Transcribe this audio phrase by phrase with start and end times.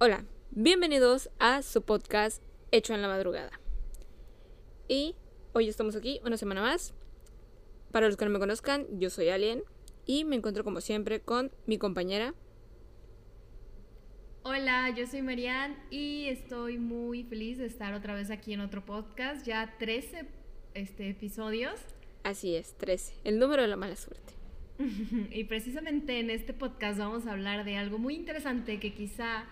[0.00, 3.50] Hola, bienvenidos a su podcast Hecho en la Madrugada.
[4.86, 5.16] Y
[5.54, 6.94] hoy estamos aquí una semana más.
[7.90, 9.64] Para los que no me conozcan, yo soy Alien
[10.06, 12.32] y me encuentro como siempre con mi compañera.
[14.44, 18.84] Hola, yo soy Marianne y estoy muy feliz de estar otra vez aquí en otro
[18.84, 20.28] podcast, ya 13
[20.74, 21.74] este, episodios.
[22.22, 24.34] Así es, 13, el número de la mala suerte.
[25.32, 29.48] y precisamente en este podcast vamos a hablar de algo muy interesante que quizá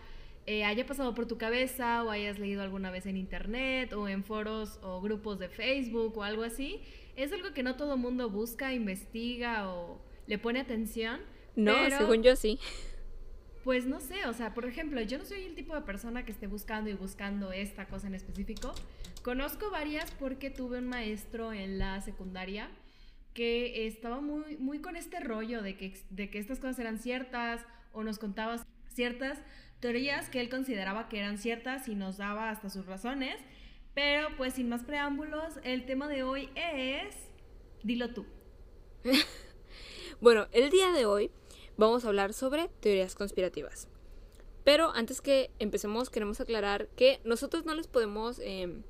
[0.47, 4.23] eh, haya pasado por tu cabeza o hayas leído alguna vez en internet o en
[4.23, 6.81] foros o grupos de Facebook o algo así.
[7.17, 11.21] Es algo que no todo mundo busca, investiga o le pone atención.
[11.57, 12.61] No, según yo sí.
[13.65, 16.31] Pues no sé, o sea, por ejemplo, yo no soy el tipo de persona que
[16.31, 18.73] esté buscando y buscando esta cosa en específico.
[19.25, 22.71] Conozco varias porque tuve un maestro en la secundaria
[23.35, 27.67] que estaba muy, muy con este rollo de que, de que estas cosas eran ciertas
[27.93, 29.43] o nos contaba ciertas
[29.81, 33.37] teorías que él consideraba que eran ciertas y nos daba hasta sus razones.
[33.95, 37.15] Pero pues sin más preámbulos, el tema de hoy es...
[37.83, 38.27] Dilo tú.
[40.21, 41.31] bueno, el día de hoy
[41.77, 43.89] vamos a hablar sobre teorías conspirativas.
[44.65, 48.83] Pero antes que empecemos queremos aclarar que nosotros no les podemos em,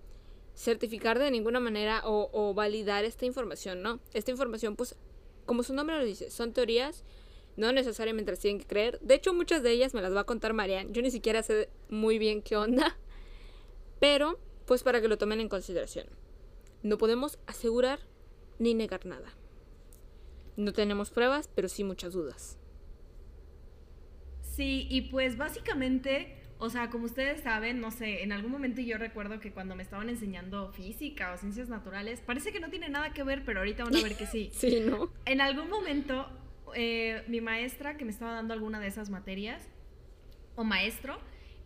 [0.55, 4.01] certificar de ninguna manera o, o validar esta información, ¿no?
[4.15, 4.97] Esta información pues
[5.45, 7.05] como su nombre lo dice, son teorías
[7.57, 8.99] no necesariamente las tienen que creer.
[9.01, 10.93] De hecho, muchas de ellas me las va a contar Marianne.
[10.93, 12.97] Yo ni siquiera sé muy bien qué onda.
[14.01, 16.07] Pero, pues para que lo tomen en consideración.
[16.83, 18.01] No podemos asegurar
[18.59, 19.35] ni negar nada.
[20.57, 22.59] No tenemos pruebas, pero sí muchas dudas.
[24.43, 28.97] Sí, y pues básicamente, o sea, como ustedes saben, no sé, en algún momento yo
[28.97, 33.13] recuerdo que cuando me estaban enseñando física o ciencias naturales, parece que no tiene nada
[33.13, 34.51] que ver, pero ahorita van a ver que sí.
[34.55, 35.11] sí, ¿no?
[35.27, 36.27] En algún momento
[36.75, 39.69] eh, mi maestra que me estaba dando alguna de esas materias,
[40.57, 41.19] o maestro,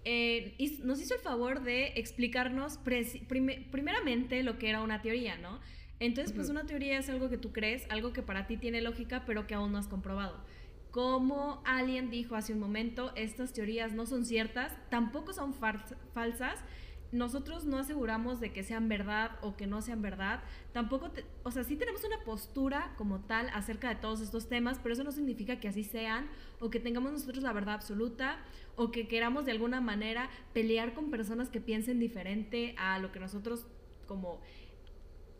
[0.04, 5.60] eh, nos hizo el favor de explicarnos primeramente lo que era una teoría, ¿no?
[6.00, 9.24] Entonces, pues una teoría es algo que tú crees, algo que para ti tiene lógica,
[9.26, 10.42] pero que aún no has comprobado.
[10.90, 16.64] Como alguien dijo hace un momento, estas teorías no son ciertas, tampoco son falsas,
[17.12, 20.42] nosotros no aseguramos de que sean verdad o que no sean verdad.
[20.72, 21.10] Tampoco,
[21.42, 25.04] o sea, sí tenemos una postura como tal acerca de todos estos temas, pero eso
[25.04, 26.28] no significa que así sean
[26.60, 28.38] o que tengamos nosotros la verdad absoluta
[28.76, 33.18] o que queramos de alguna manera pelear con personas que piensen diferente a lo que
[33.18, 33.66] nosotros
[34.06, 34.40] como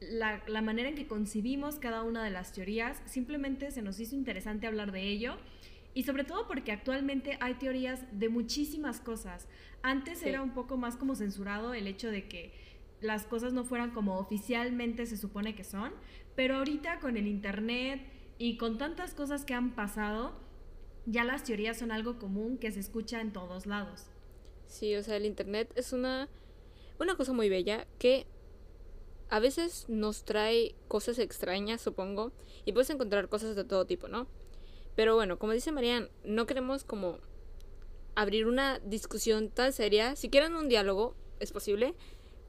[0.00, 3.00] la, la manera en que concibimos cada una de las teorías.
[3.06, 5.36] Simplemente se nos hizo interesante hablar de ello.
[5.95, 9.49] Y sobre todo porque actualmente hay teorías de muchísimas cosas.
[9.83, 12.53] Antes era un poco más como censurado el hecho de que
[13.01, 15.93] las cosas no fueran como oficialmente se supone que son,
[16.37, 18.03] pero ahorita con el Internet
[18.39, 20.39] y con tantas cosas que han pasado,
[21.06, 24.07] ya las teorías son algo común que se escucha en todos lados.
[24.67, 26.28] Sí, o sea, el Internet es una,
[26.99, 28.27] una cosa muy bella que
[29.28, 32.33] a veces nos trae cosas extrañas, supongo,
[32.65, 34.27] y puedes encontrar cosas de todo tipo, ¿no?
[34.97, 37.19] Pero bueno, como dice Marian, no queremos como
[38.15, 40.17] abrir una discusión tan seria.
[40.17, 41.95] Si quieren un diálogo, es posible,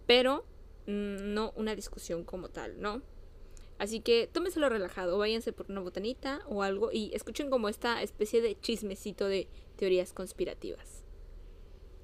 [0.06, 0.46] pero
[0.88, 3.02] mm, no una discusión como tal, ¿no?
[3.82, 8.42] Así que tómenselo relajado, váyanse por una botanita o algo y escuchen como esta especie
[8.42, 11.04] de chismecito de teorías conspirativas.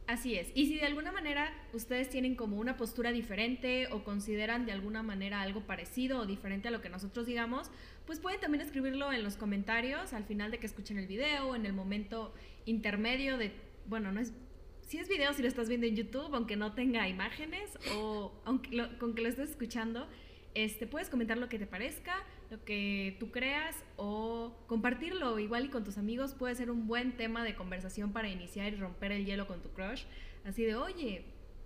[0.07, 0.49] Así es.
[0.55, 5.03] Y si de alguna manera ustedes tienen como una postura diferente o consideran de alguna
[5.03, 7.69] manera algo parecido o diferente a lo que nosotros digamos,
[8.07, 11.55] pues pueden también escribirlo en los comentarios al final de que escuchen el video o
[11.55, 12.33] en el momento
[12.65, 13.51] intermedio de,
[13.85, 14.33] bueno, no es,
[14.81, 18.87] si es video, si lo estás viendo en YouTube, aunque no tenga imágenes o aunque
[18.97, 20.07] con que lo estés escuchando,
[20.53, 22.15] este, puedes comentar lo que te parezca,
[22.49, 27.17] lo que tú creas o compartirlo igual y con tus amigos puede ser un buen
[27.17, 30.05] tema de conversación para iniciar y romper el hielo con tu crush.
[30.45, 31.25] Así de, oye,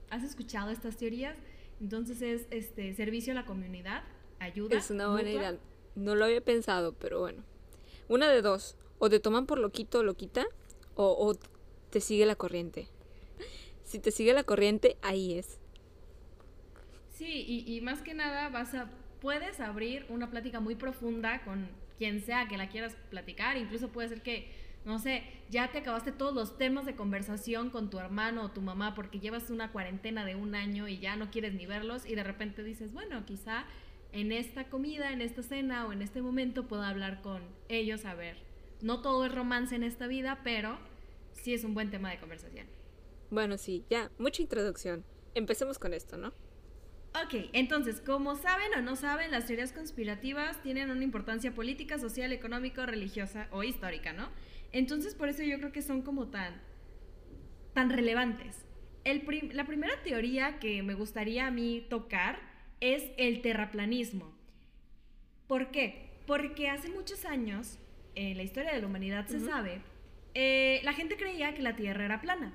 [0.10, 1.38] ¿has escuchado estas teorías?
[1.80, 4.04] Entonces es este servicio a la comunidad,
[4.40, 4.78] ayuda.
[4.78, 5.58] Es una buena idea.
[5.96, 7.44] No lo había pensado, pero bueno.
[8.08, 8.76] Una de dos.
[9.00, 10.46] O te toman por loquito o loquita,
[10.96, 11.34] o,
[11.90, 12.88] te sigue la corriente.
[13.84, 15.60] Si te sigue la corriente, ahí es.
[17.14, 18.90] Sí, y, y, más que nada vas a,
[19.20, 23.58] puedes abrir una plática muy profunda con quien sea que la quieras platicar.
[23.58, 24.52] Incluso puede ser que,
[24.86, 28.62] no sé, ya te acabaste todos los temas de conversación con tu hermano o tu
[28.62, 32.16] mamá porque llevas una cuarentena de un año y ya no quieres ni verlos y
[32.16, 33.66] de repente dices, bueno, quizá
[34.14, 38.14] en esta comida, en esta cena o en este momento puedo hablar con ellos a
[38.14, 38.38] ver.
[38.82, 40.78] No todo es romance en esta vida, pero
[41.34, 42.68] sí es un buen tema de conversación.
[43.30, 45.06] Bueno, sí, ya, mucha introducción.
[45.36, 46.30] Empecemos con esto, ¿no?
[47.24, 52.32] Ok, entonces, como saben o no saben, las teorías conspirativas tienen una importancia política, social,
[52.32, 54.30] económica, religiosa o histórica, ¿no?
[54.72, 56.62] Entonces, por eso yo creo que son como tan
[57.74, 58.66] tan relevantes.
[59.04, 62.51] la primera teoría que me gustaría a mí tocar
[62.82, 64.34] es el terraplanismo.
[65.48, 66.10] ¿Por qué?
[66.26, 67.78] Porque hace muchos años,
[68.16, 69.82] en la historia de la humanidad se sabe,
[70.34, 72.54] eh, la gente creía que la Tierra era plana.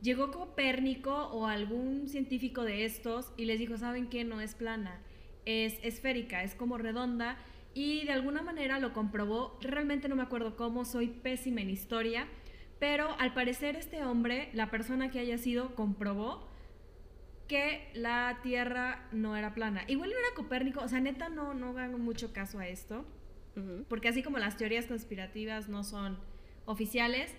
[0.00, 4.24] Llegó Copérnico o algún científico de estos y les dijo, ¿saben qué?
[4.24, 5.00] No es plana,
[5.44, 7.36] es esférica, es como redonda
[7.74, 9.58] y de alguna manera lo comprobó.
[9.60, 12.26] Realmente no me acuerdo cómo, soy pésima en historia,
[12.78, 16.47] pero al parecer este hombre, la persona que haya sido, comprobó
[17.48, 19.82] que la Tierra no era plana.
[19.88, 23.04] Igual no era Copérnico, o sea, neta no, no hago mucho caso a esto,
[23.88, 26.16] porque así como las teorías conspirativas no son
[26.64, 27.34] oficiales,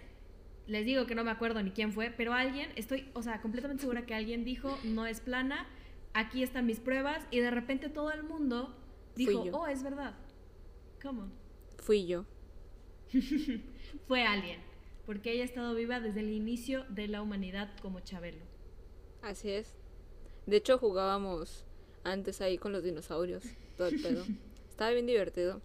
[0.67, 3.81] les digo que no me acuerdo ni quién fue, pero alguien, estoy, o sea, completamente
[3.81, 5.65] segura que alguien dijo, no es plana,
[6.13, 8.75] aquí están mis pruebas, y de repente todo el mundo
[9.15, 10.15] dijo, oh, es verdad.
[11.01, 11.31] ¿Cómo?
[11.77, 12.25] Fui yo.
[14.07, 14.59] fue alguien,
[15.05, 18.43] porque ella ha estado viva desde el inicio de la humanidad como Chabelo.
[19.21, 19.78] Así es.
[20.49, 21.63] De hecho, jugábamos
[22.03, 23.43] antes ahí con los dinosaurios,
[23.77, 24.25] todo el pedo.
[24.69, 25.61] Estaba bien divertido.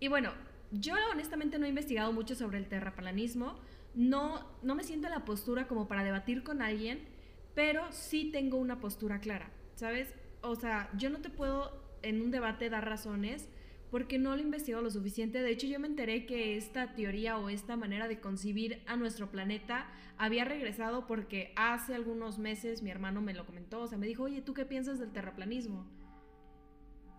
[0.00, 0.32] Y bueno,
[0.72, 3.54] yo honestamente no he investigado mucho sobre el terraplanismo,
[3.94, 7.06] no, no me siento en la postura como para debatir con alguien,
[7.54, 10.12] pero sí tengo una postura clara, ¿sabes?
[10.42, 11.70] O sea, yo no te puedo
[12.02, 13.48] en un debate dar razones
[13.90, 15.40] porque no lo he investigado lo suficiente.
[15.40, 19.30] De hecho, yo me enteré que esta teoría o esta manera de concebir a nuestro
[19.30, 19.86] planeta
[20.18, 24.24] había regresado porque hace algunos meses mi hermano me lo comentó, o sea, me dijo,
[24.24, 25.86] oye, ¿tú qué piensas del terraplanismo?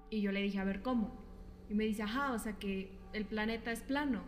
[0.09, 1.23] Y yo le dije, a ver, ¿cómo?
[1.69, 4.23] Y me dice, ajá, o sea que el planeta es plano.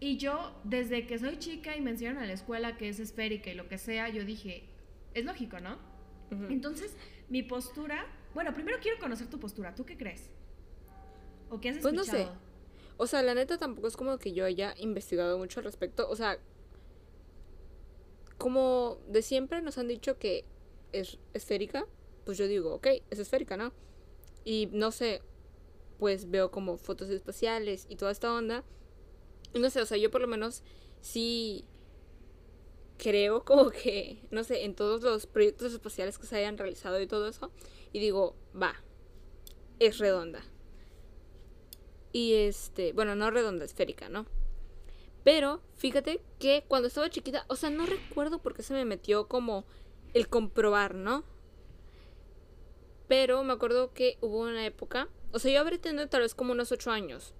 [0.00, 3.54] Y yo, desde que soy chica y mencionan a la escuela que es esférica y
[3.54, 4.68] lo que sea, yo dije,
[5.14, 5.78] es lógico, ¿no?
[6.50, 6.96] Entonces,
[7.28, 10.30] mi postura, bueno, primero quiero conocer tu postura, ¿tú qué crees?
[11.50, 12.04] ¿O qué has escuchado?
[12.04, 12.28] Pues no sé.
[12.96, 16.08] O sea, la neta tampoco es como que yo haya investigado mucho al respecto.
[16.08, 16.38] O sea,
[18.38, 20.44] como de siempre nos han dicho que
[20.92, 21.86] es esférica,
[22.24, 23.72] pues yo digo, ok, es esférica, ¿no?
[24.44, 25.22] Y no sé,
[25.98, 28.64] pues veo como fotos espaciales y toda esta onda.
[29.54, 30.62] No sé, o sea, yo por lo menos
[31.00, 31.64] sí
[32.96, 37.06] creo como que, no sé, en todos los proyectos espaciales que se hayan realizado y
[37.06, 37.50] todo eso,
[37.92, 38.74] y digo, va,
[39.78, 40.42] es redonda.
[42.18, 44.26] Y este, bueno, no redonda, esférica, ¿no?
[45.24, 49.28] Pero fíjate que cuando estaba chiquita, o sea, no recuerdo por qué se me metió
[49.28, 49.66] como
[50.14, 51.24] el comprobar, ¿no?
[53.08, 56.52] Pero me acuerdo que hubo una época o sea, yo habré tenido tal vez como
[56.52, 57.34] unos ocho años.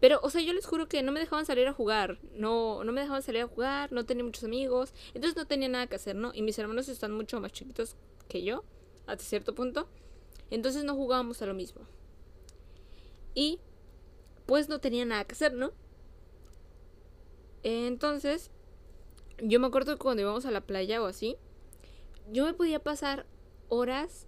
[0.00, 2.18] Pero, o sea, yo les juro que no me dejaban salir a jugar.
[2.34, 4.92] No, no me dejaban salir a jugar, no tenía muchos amigos.
[5.14, 6.32] Entonces no tenía nada que hacer, ¿no?
[6.34, 7.96] Y mis hermanos están mucho más chiquitos
[8.28, 8.64] que yo,
[9.06, 9.88] hasta cierto punto.
[10.50, 11.82] Entonces no jugábamos a lo mismo.
[13.34, 13.60] Y,
[14.46, 15.72] pues no tenía nada que hacer, ¿no?
[17.62, 18.50] Entonces,
[19.38, 21.36] yo me acuerdo que cuando íbamos a la playa o así,
[22.30, 23.26] yo me podía pasar
[23.68, 24.26] horas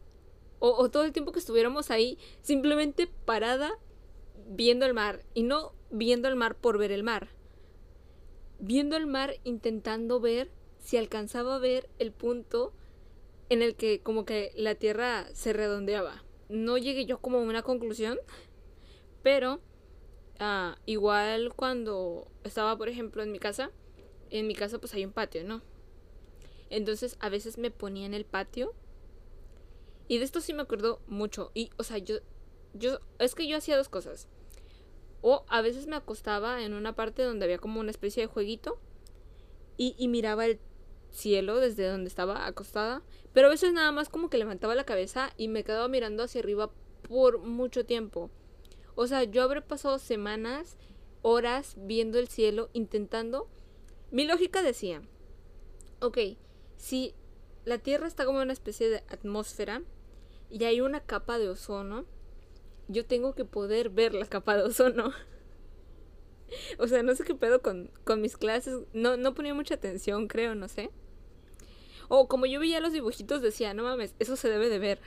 [0.61, 3.79] o, todo el tiempo que estuviéramos ahí simplemente parada
[4.49, 7.29] viendo el mar y no viendo el mar por ver el mar.
[8.59, 10.51] Viendo el mar intentando ver
[10.81, 12.73] si alcanzaba a ver el punto
[13.51, 16.25] en el que como que la tierra se redondeaba.
[16.49, 18.19] No llegué yo como a una conclusión,
[19.23, 19.61] pero
[20.39, 23.71] ah, igual cuando estaba por ejemplo en mi casa,
[24.31, 25.63] en mi casa pues hay un patio, ¿no?
[26.71, 28.75] Entonces a veces me ponía en el patio
[30.09, 31.51] y de esto sí me acuerdo mucho.
[31.55, 32.17] Y, o sea, yo,
[32.73, 34.29] yo, es que yo hacía dos cosas.
[35.21, 38.81] O a veces me acostaba en una parte donde había como una especie de jueguito
[39.77, 40.61] y, y miraba el
[41.11, 43.03] cielo desde donde estaba acostada.
[43.35, 46.41] Pero a veces nada más como que levantaba la cabeza y me quedaba mirando hacia
[46.41, 46.71] arriba
[47.07, 48.31] por mucho tiempo.
[49.01, 50.77] O sea, yo habré pasado semanas,
[51.23, 53.49] horas viendo el cielo, intentando.
[54.11, 55.03] Mi lógica decía,
[56.01, 56.19] ok,
[56.77, 57.15] si
[57.65, 59.83] la Tierra está como una especie de atmósfera,
[60.51, 62.07] y hay una capa de ozono,
[62.89, 65.13] yo tengo que poder ver la capa de ozono.
[66.81, 68.81] o sea, no sé qué pedo con, mis clases.
[68.95, 70.91] No, no ponía mucha atención, creo, no sé.
[72.09, 75.01] O como yo veía los dibujitos decía, no mames, eso se debe de ver.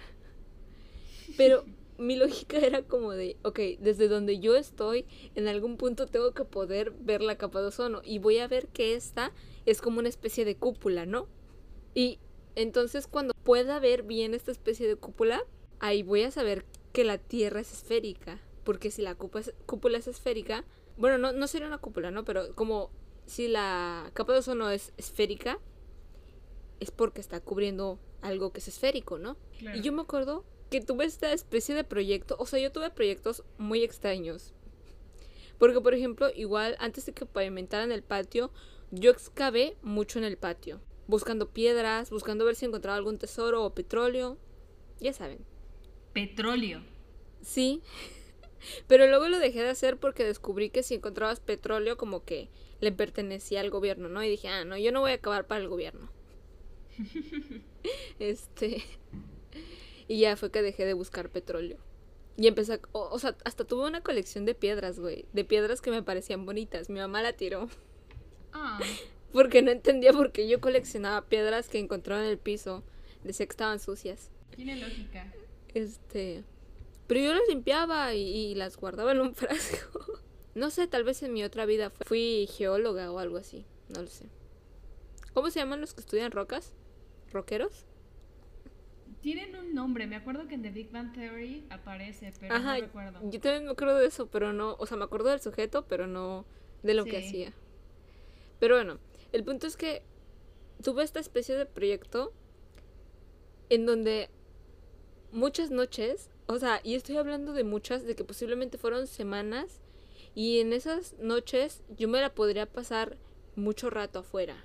[1.35, 1.65] Pero
[2.01, 5.05] mi lógica era como de, ok, desde donde yo estoy,
[5.35, 8.01] en algún punto tengo que poder ver la capa de ozono.
[8.03, 9.31] Y voy a ver que esta
[9.65, 11.27] es como una especie de cúpula, ¿no?
[11.93, 12.19] Y
[12.55, 15.45] entonces cuando pueda ver bien esta especie de cúpula,
[15.79, 18.41] ahí voy a saber que la Tierra es esférica.
[18.63, 20.65] Porque si la cúpula es esférica,
[20.97, 22.25] bueno, no, no sería una cúpula, ¿no?
[22.25, 22.91] Pero como
[23.25, 25.59] si la capa de ozono es esférica,
[26.79, 29.37] es porque está cubriendo algo que es esférico, ¿no?
[29.73, 33.43] Y yo me acuerdo que tuve esta especie de proyecto, o sea, yo tuve proyectos
[33.57, 34.53] muy extraños.
[35.59, 38.51] Porque, por ejemplo, igual antes de que pavimentaran el patio,
[38.89, 43.75] yo excavé mucho en el patio, buscando piedras, buscando ver si encontraba algún tesoro o
[43.75, 44.37] petróleo.
[45.01, 45.45] Ya saben.
[46.13, 46.81] Petróleo.
[47.41, 47.81] Sí.
[48.87, 52.49] Pero luego lo dejé de hacer porque descubrí que si encontrabas petróleo como que
[52.79, 54.23] le pertenecía al gobierno, ¿no?
[54.23, 56.09] Y dije, ah, no, yo no voy a acabar para el gobierno.
[58.19, 58.83] este.
[60.11, 61.77] Y ya fue que dejé de buscar petróleo.
[62.35, 65.23] Y empecé, a, o, sea, hasta tuve una colección de piedras, güey.
[65.31, 66.89] De piedras que me parecían bonitas.
[66.89, 67.69] Mi mamá la tiró.
[68.51, 68.77] Ah.
[69.31, 72.83] Porque no entendía por qué yo coleccionaba piedras que encontraba en el piso.
[73.23, 74.31] Decía que estaban sucias.
[74.53, 75.31] Tiene lógica.
[75.73, 76.43] Este.
[77.07, 80.19] Pero yo las limpiaba y, y las guardaba en un frasco.
[80.55, 83.65] no sé, tal vez en mi otra vida fui geóloga o algo así.
[83.87, 84.25] No lo sé.
[85.33, 86.73] ¿Cómo se llaman los que estudian rocas?
[87.31, 87.85] ¿Roqueros?
[89.21, 93.19] Tienen un nombre, me acuerdo que en The Big Bang Theory aparece, pero no recuerdo.
[93.29, 96.07] Yo también me acuerdo de eso, pero no, o sea, me acuerdo del sujeto, pero
[96.07, 96.45] no
[96.81, 97.53] de lo que hacía.
[98.59, 98.97] Pero bueno,
[99.31, 100.01] el punto es que
[100.81, 102.33] tuve esta especie de proyecto
[103.69, 104.29] en donde
[105.31, 109.81] muchas noches, o sea, y estoy hablando de muchas, de que posiblemente fueron semanas,
[110.33, 113.17] y en esas noches yo me la podría pasar
[113.55, 114.57] mucho rato afuera,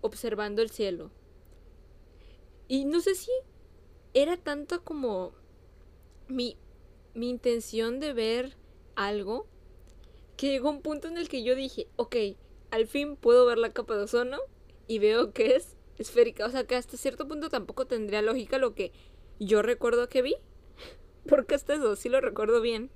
[0.00, 1.12] observando el cielo
[2.72, 3.30] y no sé si
[4.14, 5.34] era tanto como
[6.26, 6.56] mi,
[7.12, 8.56] mi intención de ver
[8.94, 9.46] algo
[10.38, 12.16] que llegó un punto en el que yo dije, ok,
[12.70, 14.38] al fin puedo ver la capa de ozono
[14.86, 16.46] y veo que es esférica.
[16.46, 18.90] O sea que hasta cierto punto tampoco tendría lógica lo que
[19.38, 20.36] yo recuerdo que vi.
[21.28, 22.88] Porque hasta eso sí lo recuerdo bien.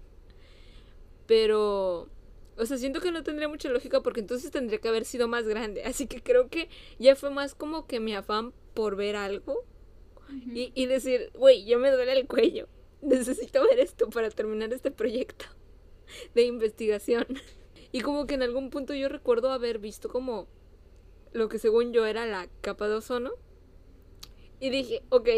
[1.26, 2.08] Pero...
[2.56, 5.46] O sea, siento que no tendría mucha lógica porque entonces tendría que haber sido más
[5.46, 5.84] grande.
[5.84, 9.64] Así que creo que ya fue más como que mi afán por ver algo
[10.54, 12.68] y, y, decir, güey, yo me duele el cuello.
[13.00, 15.46] Necesito ver esto para terminar este proyecto
[16.36, 17.26] de investigación.
[17.92, 20.48] Y como que en algún punto yo recuerdo haber visto como
[21.32, 23.30] lo que según yo era la capa de ozono.
[24.60, 25.28] Y dije, ok,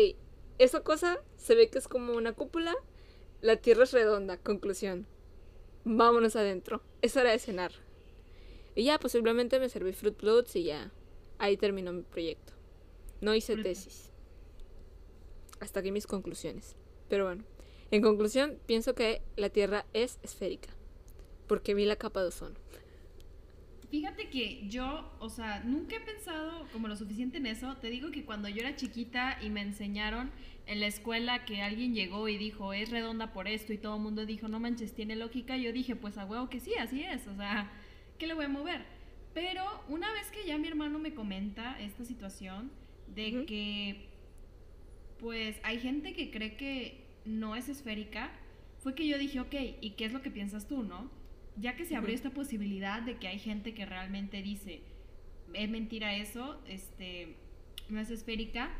[0.59, 2.75] esa cosa se ve que es como una cúpula.
[3.42, 5.07] La Tierra es redonda, conclusión.
[5.85, 6.83] Vámonos adentro.
[7.00, 7.71] Es hora de cenar.
[8.75, 10.90] Y ya, posiblemente me serví Fruit Bloods y ya.
[11.38, 12.58] Ahí terminó mi proyecto.
[13.21, 14.11] No hice tesis.
[15.61, 16.77] Hasta aquí mis conclusiones.
[17.09, 17.45] Pero bueno,
[17.91, 20.69] en conclusión, pienso que la Tierra es esférica.
[21.47, 22.57] Porque vi la capa de ozono.
[23.91, 27.77] Fíjate que yo, o sea, nunca he pensado como lo suficiente en eso.
[27.77, 30.31] Te digo que cuando yo era chiquita y me enseñaron
[30.67, 34.03] en la escuela que alguien llegó y dijo, es redonda por esto, y todo el
[34.03, 37.27] mundo dijo, no manches, tiene lógica, yo dije, pues a huevo que sí, así es.
[37.27, 37.73] O sea,
[38.19, 38.85] ¿qué le voy a mover?
[39.33, 42.71] Pero una vez que ya mi hermano me comenta esta situación,
[43.15, 44.09] de que
[45.19, 48.31] pues hay gente que cree que no es esférica,
[48.79, 51.11] fue que yo dije, ok, ¿y qué es lo que piensas tú, no?
[51.57, 54.83] Ya que se abrió esta posibilidad de que hay gente que realmente dice,
[55.53, 57.37] es mentira eso, este,
[57.88, 58.71] no es esférica,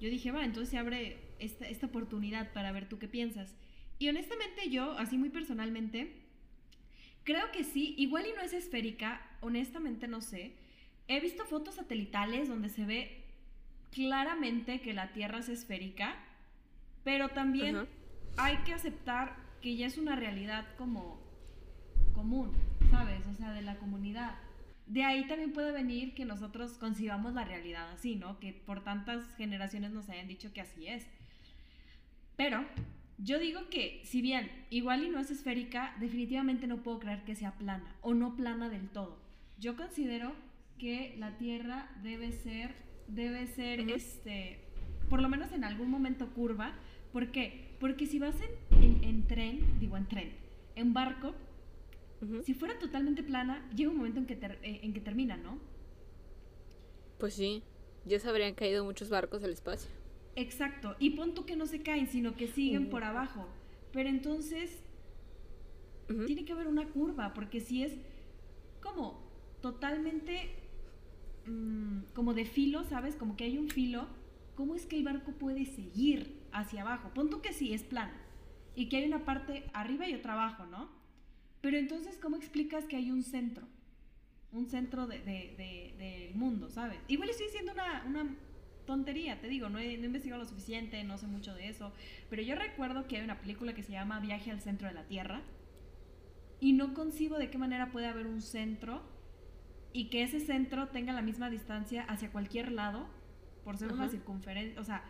[0.00, 3.56] yo dije, va, entonces se abre esta, esta oportunidad para ver tú qué piensas.
[3.98, 6.22] Y honestamente yo, así muy personalmente,
[7.24, 10.56] creo que sí, igual y no es esférica, honestamente no sé.
[11.08, 13.23] He visto fotos satelitales donde se ve
[13.94, 16.16] claramente que la Tierra es esférica,
[17.04, 17.86] pero también
[18.36, 21.22] hay que aceptar que ya es una realidad como
[22.12, 22.52] común,
[22.90, 23.26] ¿sabes?
[23.26, 24.34] O sea, de la comunidad.
[24.86, 28.38] De ahí también puede venir que nosotros concibamos la realidad así, ¿no?
[28.40, 31.06] Que por tantas generaciones nos hayan dicho que así es.
[32.36, 32.64] Pero
[33.18, 37.36] yo digo que si bien igual y no es esférica, definitivamente no puedo creer que
[37.36, 39.18] sea plana o no plana del todo.
[39.58, 40.34] Yo considero
[40.78, 42.74] que la Tierra debe ser
[43.08, 44.58] debe ser, este,
[45.08, 46.74] por lo menos en algún momento curva.
[47.12, 47.76] ¿Por qué?
[47.80, 48.34] Porque si vas
[48.70, 50.32] en, en, tren, digo en tren,
[50.74, 51.34] en barco,
[52.44, 55.58] si fuera totalmente plana, llega un momento en que, eh, en que termina, ¿no?
[57.18, 57.62] Pues sí,
[58.06, 59.90] ya se habrían caído muchos barcos al espacio.
[60.36, 63.46] Exacto, y pon tú que no se caen, sino que siguen por abajo.
[63.92, 64.82] Pero entonces,
[66.26, 67.92] tiene que haber una curva, porque si es
[68.80, 69.22] como
[69.60, 70.50] totalmente
[71.46, 73.16] Mm, como de filo, ¿sabes?
[73.16, 74.08] Como que hay un filo.
[74.54, 77.10] ¿Cómo es que el barco puede seguir hacia abajo?
[77.12, 78.12] Pon que sí, es plano.
[78.74, 80.88] Y que hay una parte arriba y otra abajo, ¿no?
[81.60, 83.66] Pero entonces, ¿cómo explicas que hay un centro?
[84.52, 86.98] Un centro del de, mundo, ¿sabes?
[87.08, 88.36] Igual estoy diciendo una, una
[88.86, 91.92] tontería, te digo, no he, no he, investigado lo suficiente, no sé mucho de eso,
[92.30, 95.06] pero yo recuerdo que hay una película que se llama Viaje al centro de la
[95.06, 95.42] Tierra
[96.60, 99.02] y no concibo de qué manera puede haber un centro
[99.94, 103.06] y que ese centro tenga la misma distancia hacia cualquier lado
[103.64, 105.04] por ser una circunferencia, o sea,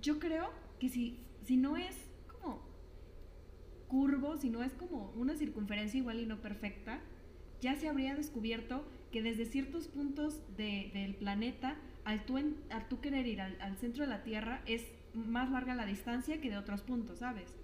[0.00, 0.50] yo creo
[0.80, 1.94] que si, si no es
[2.26, 2.60] como
[3.88, 6.98] curvo, si no es como una circunferencia igual y no perfecta,
[7.60, 13.26] ya se habría descubierto que desde ciertos puntos del planeta, al tú, al tú querer
[13.26, 17.18] ir al, centro de la Tierra, es más larga la distancia que de otros puntos,
[17.18, 17.54] ¿sabes?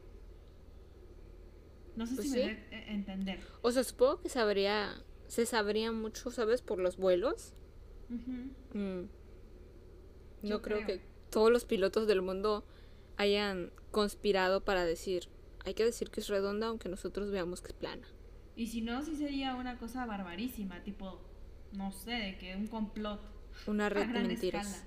[1.98, 3.40] No sé pues si me me entender.
[3.60, 6.62] O sea, supongo que sabría, se sabría mucho, ¿sabes?
[6.62, 7.54] Por los vuelos.
[8.08, 9.02] Mm.
[10.42, 12.64] No creo que todos los pilotos del mundo
[13.16, 15.28] hayan conspirado para decir,
[15.64, 18.06] hay que decir que es redonda aunque nosotros veamos que es plana.
[18.54, 21.20] Y si no, sí sería una cosa barbarísima, tipo,
[21.72, 23.20] no sé, de que un complot.
[23.66, 24.86] Una red de mentiras.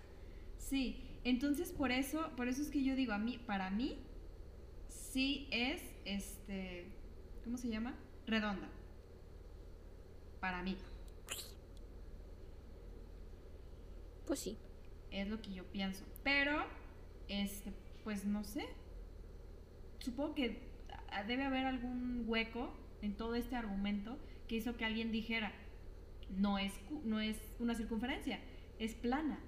[0.57, 3.97] Sí, entonces por eso, por eso es que yo digo, a mí, para mí,
[4.87, 7.00] sí es, este,
[7.43, 7.95] ¿cómo se llama?
[8.25, 8.69] Redonda.
[10.39, 10.77] Para mí.
[14.25, 14.57] Pues sí.
[15.11, 16.05] Es lo que yo pienso.
[16.23, 16.63] Pero,
[17.27, 18.65] este, pues no sé.
[19.99, 20.71] Supongo que
[21.27, 24.17] debe haber algún hueco en todo este argumento
[24.47, 25.51] que hizo que alguien dijera,
[26.29, 28.39] no es, no es una circunferencia,
[28.79, 29.39] es plana.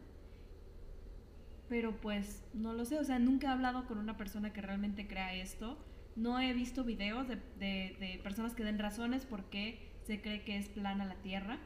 [1.69, 5.07] Pero pues no lo sé, o sea, nunca he hablado con una persona que realmente
[5.07, 5.77] crea esto.
[6.15, 10.57] No he visto videos de, de personas que den razones por qué se cree que
[10.57, 11.57] es plana la Tierra.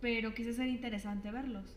[0.00, 1.76] Pero quise ser interesante verlos.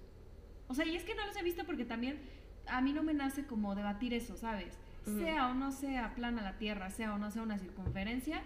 [0.67, 2.19] O sea, y es que no los he visto porque también
[2.67, 4.77] a mí no me nace como debatir eso, ¿sabes?
[5.15, 8.41] sea o no sea plana la Tierra, sea o no sea una circunferencia,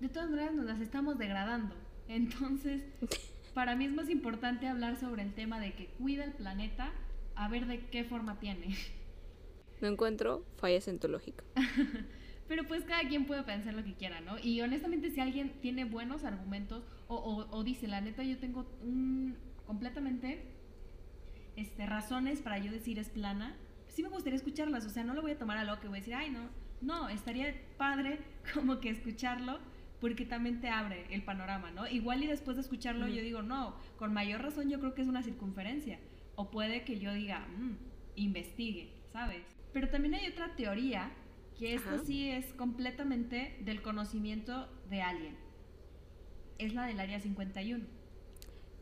[0.00, 1.74] de todas maneras nos las estamos degradando.
[2.08, 2.84] Entonces,
[3.52, 6.90] para mí es más importante hablar sobre el tema de que cuida el planeta
[7.34, 8.74] a ver de qué forma tiene.
[9.80, 11.44] No encuentro fallas en tu lógica.
[12.48, 14.38] Pero pues cada quien puede pensar lo que quiera, ¿no?
[14.38, 19.36] Y honestamente si alguien tiene buenos argumentos o, o dice, la neta yo tengo un,
[19.66, 20.42] completamente
[21.56, 23.54] este, razones para yo decir es plana,
[23.88, 25.98] sí me gustaría escucharlas, o sea, no lo voy a tomar a lo que voy
[25.98, 26.48] a decir, ay, no,
[26.80, 28.20] no, estaría padre
[28.54, 29.58] como que escucharlo
[30.00, 31.86] porque también te abre el panorama, ¿no?
[31.88, 35.08] Igual y después de escucharlo yo digo, no, con mayor razón yo creo que es
[35.08, 35.98] una circunferencia.
[36.36, 37.72] O puede que yo diga, mmm,
[38.14, 39.44] investigue, ¿sabes?
[39.72, 41.12] Pero también hay otra teoría,
[41.58, 45.36] que esta sí es completamente del conocimiento de alguien.
[46.58, 47.84] Es la del Área 51.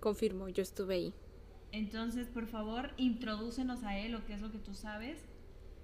[0.01, 1.15] Confirmo, yo estuve ahí.
[1.73, 5.19] Entonces, por favor, introdúcenos a él o qué es lo que tú sabes,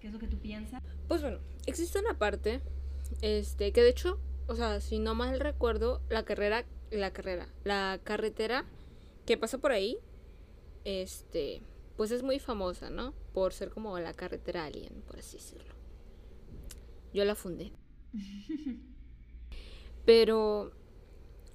[0.00, 0.82] qué es lo que tú piensas.
[1.08, 2.60] Pues bueno, existe una parte,
[3.20, 8.00] este, que de hecho, o sea, si no mal recuerdo, la carrera, la carrera, la
[8.04, 8.64] carretera
[9.26, 9.96] que pasa por ahí,
[10.84, 11.62] este,
[11.96, 13.14] pues es muy famosa, ¿no?
[13.32, 15.74] Por ser como la carretera alien, por así decirlo.
[17.12, 17.72] Yo la fundé.
[20.04, 20.72] Pero,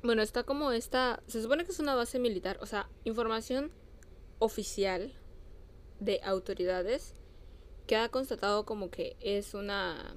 [0.03, 3.71] bueno, está como esta, se supone que es una base militar, o sea, información
[4.39, 5.13] oficial
[5.99, 7.15] de autoridades
[7.87, 10.15] que ha constatado como que es una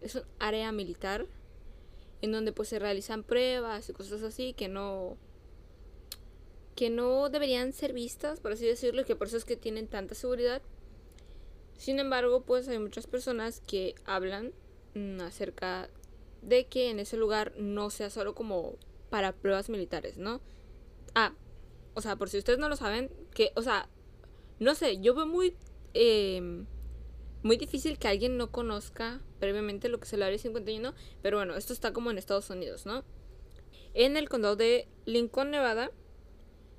[0.00, 1.26] es un área militar
[2.20, 5.16] en donde pues se realizan pruebas y cosas así que no
[6.78, 9.88] que no deberían ser vistas, por así decirlo, y que por eso es que tienen
[9.88, 10.62] tanta seguridad.
[11.76, 14.52] Sin embargo, pues hay muchas personas que hablan
[14.94, 15.90] mm, acerca
[16.40, 18.76] de que en ese lugar no sea solo como
[19.10, 20.40] para pruebas militares, ¿no?
[21.16, 21.34] Ah,
[21.94, 23.88] o sea, por si ustedes no lo saben, que, o sea,
[24.60, 25.56] no sé, yo veo muy,
[25.94, 26.64] em,
[27.42, 31.56] muy difícil que alguien no conozca previamente lo que es el Área 51, pero bueno,
[31.56, 33.02] esto está como en Estados Unidos, ¿no?
[33.94, 35.90] En el condado de Lincoln, Nevada,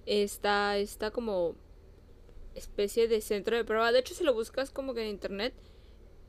[0.06, 1.56] está, está como
[2.56, 3.92] especie de centro de prueba.
[3.92, 5.54] De hecho, si lo buscas como que en internet,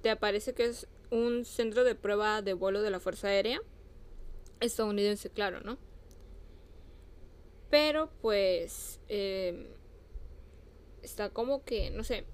[0.03, 3.61] te aparece que es un centro de prueba de vuelo de la Fuerza Aérea
[4.61, 5.79] estadounidense, claro, ¿no?
[7.71, 9.67] Pero pues em,
[11.03, 12.27] está como que, no sé.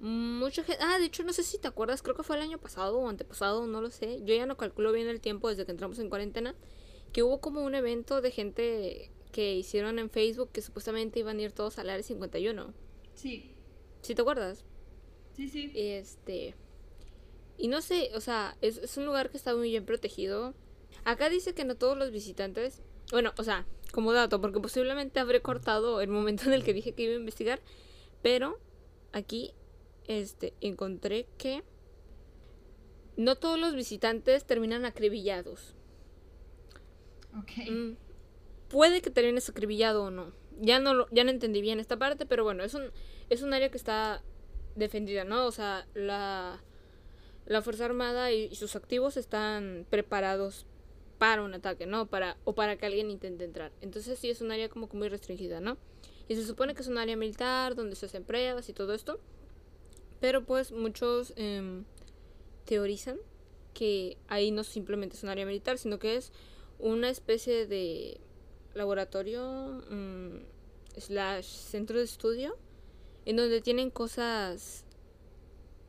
[0.00, 0.82] Mucha gente...
[0.82, 3.08] Ah, de hecho no sé si te acuerdas, creo que fue el año pasado o
[3.08, 4.20] antepasado, no lo sé.
[4.24, 6.54] Yo ya no calculo bien el tiempo desde que entramos en cuarentena.
[7.12, 11.42] Que hubo como un evento de gente que hicieron en Facebook que supuestamente iban a
[11.42, 12.74] ir todos al área 51.
[13.14, 13.54] Sí.
[14.02, 14.64] ¿Sí te acuerdas?
[15.34, 15.72] Sí, sí.
[15.74, 16.54] Este...
[17.56, 20.54] Y no sé, o sea, es, es un lugar que está muy bien protegido.
[21.04, 25.42] Acá dice que no todos los visitantes bueno, o sea, como dato, porque posiblemente habré
[25.42, 27.60] cortado el momento en el que dije que iba a investigar,
[28.22, 28.58] pero
[29.12, 29.52] aquí
[30.06, 31.64] este encontré que
[33.16, 35.74] no todos los visitantes terminan acribillados.
[37.36, 37.68] Ok.
[37.68, 37.96] Mm,
[38.70, 40.32] puede que termines acribillado o no.
[40.60, 42.84] Ya no, lo, ya no entendí bien esta parte, pero bueno, es un,
[43.28, 44.22] es un área que está
[44.76, 45.46] defendida, ¿no?
[45.46, 46.62] O sea, la,
[47.46, 50.66] la Fuerza Armada y sus activos están preparados
[51.18, 52.06] para un ataque, ¿no?
[52.06, 53.72] Para, o para que alguien intente entrar.
[53.80, 55.76] Entonces sí es un área como que muy restringida, ¿no?
[56.28, 59.18] Y se supone que es un área militar donde se hacen pruebas y todo esto.
[60.20, 61.84] Pero pues muchos em,
[62.64, 63.18] teorizan
[63.74, 66.32] que ahí no simplemente es un área militar, sino que es
[66.78, 68.20] una especie de
[68.74, 70.36] laboratorio mm,
[70.96, 72.56] slash centro de estudio
[73.24, 74.84] en donde tienen cosas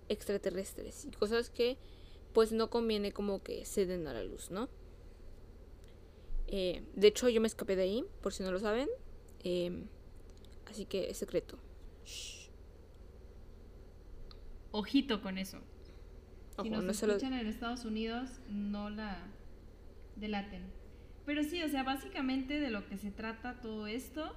[0.09, 1.77] extraterrestres y cosas que
[2.33, 4.69] pues no conviene como que se den a la luz, ¿no?
[6.47, 8.89] Eh, de hecho yo me escapé de ahí, por si no lo saben.
[9.43, 9.87] Em,
[10.69, 11.57] así que es secreto.
[14.71, 15.59] Ojito con eso.
[16.61, 19.27] si nos escuchan en Estados Unidos, no la
[20.15, 20.80] delaten.
[21.31, 24.35] Pero sí, o sea, básicamente de lo que se trata todo esto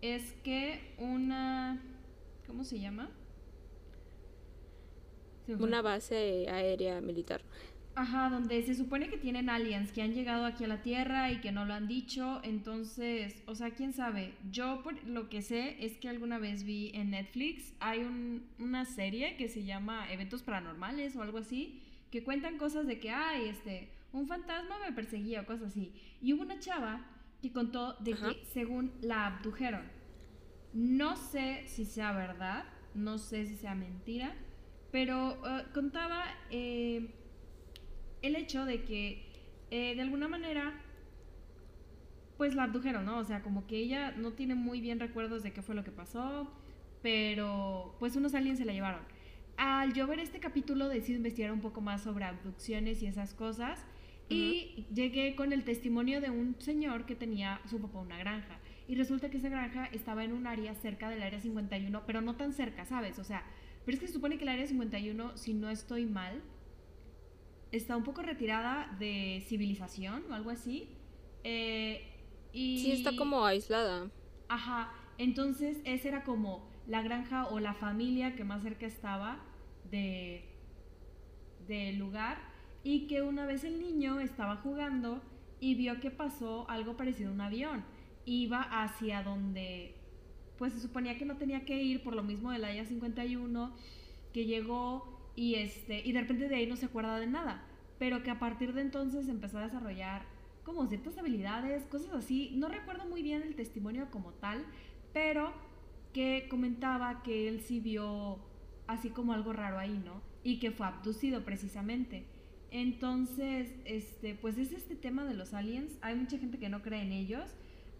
[0.00, 1.80] es que una...
[2.48, 3.10] ¿Cómo se llama?
[5.46, 7.42] una base aérea militar.
[7.94, 11.40] Ajá, donde se supone que tienen aliens que han llegado aquí a la Tierra y
[11.40, 12.40] que no lo han dicho.
[12.42, 14.34] Entonces, o sea, quién sabe.
[14.50, 18.00] Yo por lo que sé es que alguna vez vi en Netflix, hay
[18.58, 23.10] una serie que se llama Eventos Paranormales o algo así, que cuentan cosas de que,
[23.10, 25.92] ay, este, un fantasma me perseguía o cosas así.
[26.20, 27.06] Y hubo una chava
[27.40, 29.82] que contó de que según la abdujeron.
[30.72, 34.34] No sé si sea verdad, no sé si sea mentira,
[34.90, 36.24] pero eh, contaba...
[36.50, 37.18] Eh,
[38.22, 39.26] el hecho de que
[39.70, 40.72] eh, de alguna manera
[42.38, 43.18] pues la abdujeron, ¿no?
[43.18, 45.92] O sea, como que ella no tiene muy bien recuerdos de qué fue lo que
[45.92, 46.50] pasó,
[47.02, 49.02] pero pues unos aliens se la llevaron.
[49.56, 53.84] Al yo ver este capítulo decidí investigar un poco más sobre abducciones y esas cosas
[54.28, 58.58] y llegué con el testimonio de un señor que tenía su papá una granja.
[58.88, 62.36] Y resulta que esa granja estaba en un área cerca del área 51, pero no
[62.36, 63.18] tan cerca, ¿sabes?
[63.18, 63.44] O sea,
[63.84, 66.42] pero es que se supone que el área 51, si no estoy mal,
[67.70, 70.88] está un poco retirada de civilización o algo así.
[71.44, 72.06] Eh,
[72.52, 72.78] y...
[72.78, 74.10] Sí, está como aislada.
[74.48, 79.42] Ajá, entonces esa era como la granja o la familia que más cerca estaba
[79.90, 80.48] de
[81.66, 82.51] del lugar
[82.84, 85.22] y que una vez el niño estaba jugando
[85.60, 87.84] y vio que pasó algo parecido a un avión.
[88.24, 89.94] Iba hacia donde
[90.58, 93.74] pues se suponía que no tenía que ir por lo mismo del Área 51,
[94.32, 97.64] que llegó y, este, y de repente de ahí no se acuerda de nada,
[97.98, 100.22] pero que a partir de entonces empezó a desarrollar
[100.64, 102.52] como ciertas habilidades, cosas así.
[102.54, 104.64] No recuerdo muy bien el testimonio como tal,
[105.12, 105.52] pero
[106.12, 108.38] que comentaba que él sí vio
[108.86, 110.22] así como algo raro ahí, ¿no?
[110.44, 112.26] Y que fue abducido precisamente.
[112.72, 115.98] Entonces, este, pues es este tema de los aliens.
[116.00, 117.50] Hay mucha gente que no cree en ellos.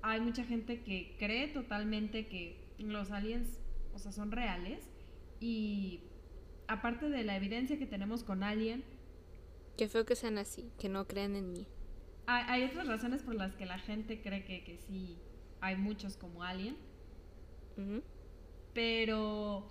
[0.00, 3.60] Hay mucha gente que cree totalmente que los aliens,
[3.94, 4.88] o sea, son reales.
[5.40, 6.00] Y
[6.68, 8.82] aparte de la evidencia que tenemos con Alien.
[9.76, 11.66] Qué feo que sean así, que no crean en mí.
[12.26, 15.18] Hay, otras razones por las que la gente cree que, que sí
[15.60, 16.76] hay muchos como Alien.
[18.74, 19.70] Pero.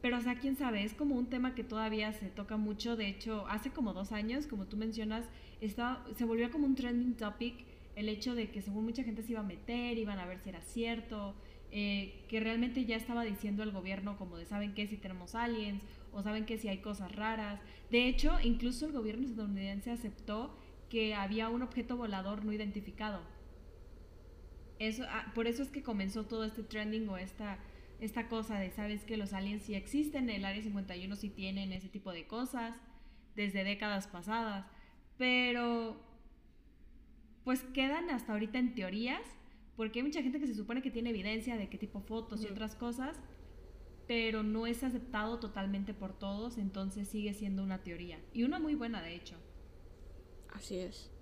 [0.00, 2.96] Pero, o sea, quién sabe, es como un tema que todavía se toca mucho.
[2.96, 5.24] De hecho, hace como dos años, como tú mencionas,
[5.60, 7.64] estaba, se volvió como un trending topic
[7.96, 10.50] el hecho de que según mucha gente se iba a meter, iban a ver si
[10.50, 11.34] era cierto.
[11.70, 15.82] Eh, que realmente ya estaba diciendo el gobierno como de saben que si tenemos aliens
[16.12, 17.60] o saben que si hay cosas raras.
[17.90, 20.56] De hecho, incluso el gobierno estadounidense aceptó
[20.88, 23.20] que había un objeto volador no identificado.
[24.78, 27.58] Eso, ah, por eso es que comenzó todo este trending o esta,
[28.00, 31.88] esta cosa de, sabes que los aliens sí existen, el Área 51 sí tienen ese
[31.88, 32.74] tipo de cosas
[33.34, 34.66] desde décadas pasadas,
[35.16, 36.00] pero
[37.44, 39.22] pues quedan hasta ahorita en teorías
[39.78, 42.48] porque hay mucha gente que se supone que tiene evidencia de qué tipo fotos y
[42.48, 43.16] otras cosas,
[44.08, 48.18] pero no es aceptado totalmente por todos, entonces sigue siendo una teoría.
[48.32, 49.36] Y una muy buena, de hecho.
[50.52, 51.12] Así es.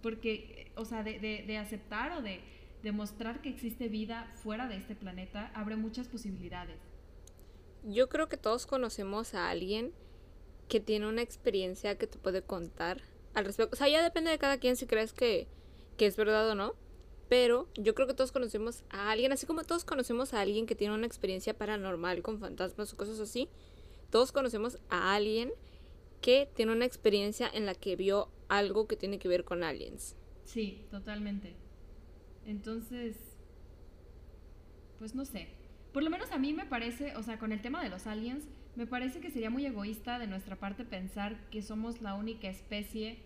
[0.00, 2.40] Porque, o sea, de, de, aceptar o de
[2.84, 6.78] demostrar que existe vida fuera de este planeta abre muchas posibilidades.
[7.82, 9.92] Yo creo que todos conocemos a alguien
[10.68, 13.00] que tiene una experiencia que te puede contar
[13.32, 13.74] al respecto.
[13.74, 15.48] O sea, ya depende de cada quien si crees que,
[15.96, 16.74] que es verdad o no.
[17.28, 20.74] Pero yo creo que todos conocemos a alguien, así como todos conocemos a alguien que
[20.74, 23.48] tiene una experiencia paranormal con fantasmas o cosas así.
[24.10, 25.50] Todos conocemos a alguien
[26.20, 30.16] que tiene una experiencia en la que vio algo que tiene que ver con aliens.
[30.44, 31.63] Sí, totalmente.
[32.46, 33.16] Entonces,
[34.98, 35.48] pues no sé.
[35.92, 38.44] Por lo menos a mí me parece, o sea, con el tema de los aliens,
[38.76, 43.18] me parece que sería muy egoísta de nuestra parte pensar que somos la única especie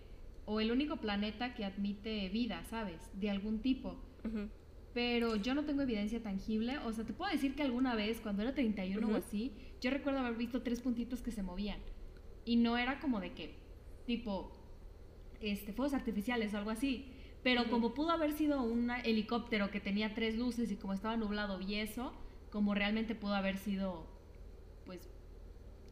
[0.45, 3.01] o el único planeta que admite vida, ¿sabes?
[3.15, 3.97] De algún tipo.
[4.93, 6.79] Pero yo no tengo evidencia tangible.
[6.79, 10.21] O sea, te puedo decir que alguna vez, cuando era 31 o así, yo recuerdo
[10.21, 11.81] haber visto tres puntitos que se movían.
[12.45, 13.55] Y no era como de que,
[14.07, 14.53] tipo,
[15.41, 17.13] este, fuegos artificiales o algo así.
[17.43, 21.61] Pero como pudo haber sido un helicóptero que tenía tres luces y como estaba nublado
[21.61, 22.13] y eso,
[22.51, 24.07] como realmente pudo haber sido,
[24.87, 25.09] pues,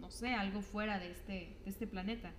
[0.01, 2.33] no sé, algo fuera de este, de este planeta.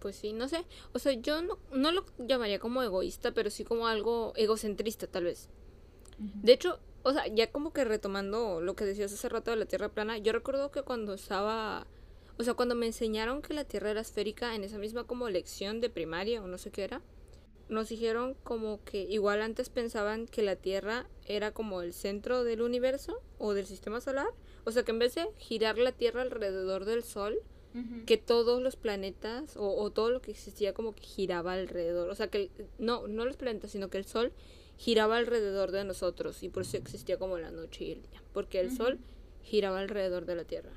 [0.00, 0.64] Pues sí, no sé.
[0.92, 5.24] O sea, yo no, no lo llamaría como egoísta, pero sí como algo egocentrista, tal
[5.24, 5.48] vez.
[6.18, 9.66] De hecho, o sea, ya como que retomando lo que decías hace rato de la
[9.66, 11.86] Tierra plana, yo recuerdo que cuando estaba,
[12.38, 15.80] o sea, cuando me enseñaron que la Tierra era esférica en esa misma como lección
[15.80, 17.02] de primaria o no sé qué era,
[17.72, 22.62] nos dijeron como que igual antes pensaban que la Tierra era como el centro del
[22.62, 24.28] universo o del sistema solar,
[24.64, 27.40] o sea, que en vez de girar la Tierra alrededor del Sol,
[28.04, 32.14] que todos los planetas o, o, todo lo que existía como que giraba alrededor, o
[32.14, 34.30] sea, que no, no los planetas, sino que el Sol
[34.76, 38.60] giraba alrededor de nosotros y por eso existía como la noche y el día, porque
[38.60, 38.98] el sol
[39.42, 40.72] giraba alrededor de la Tierra.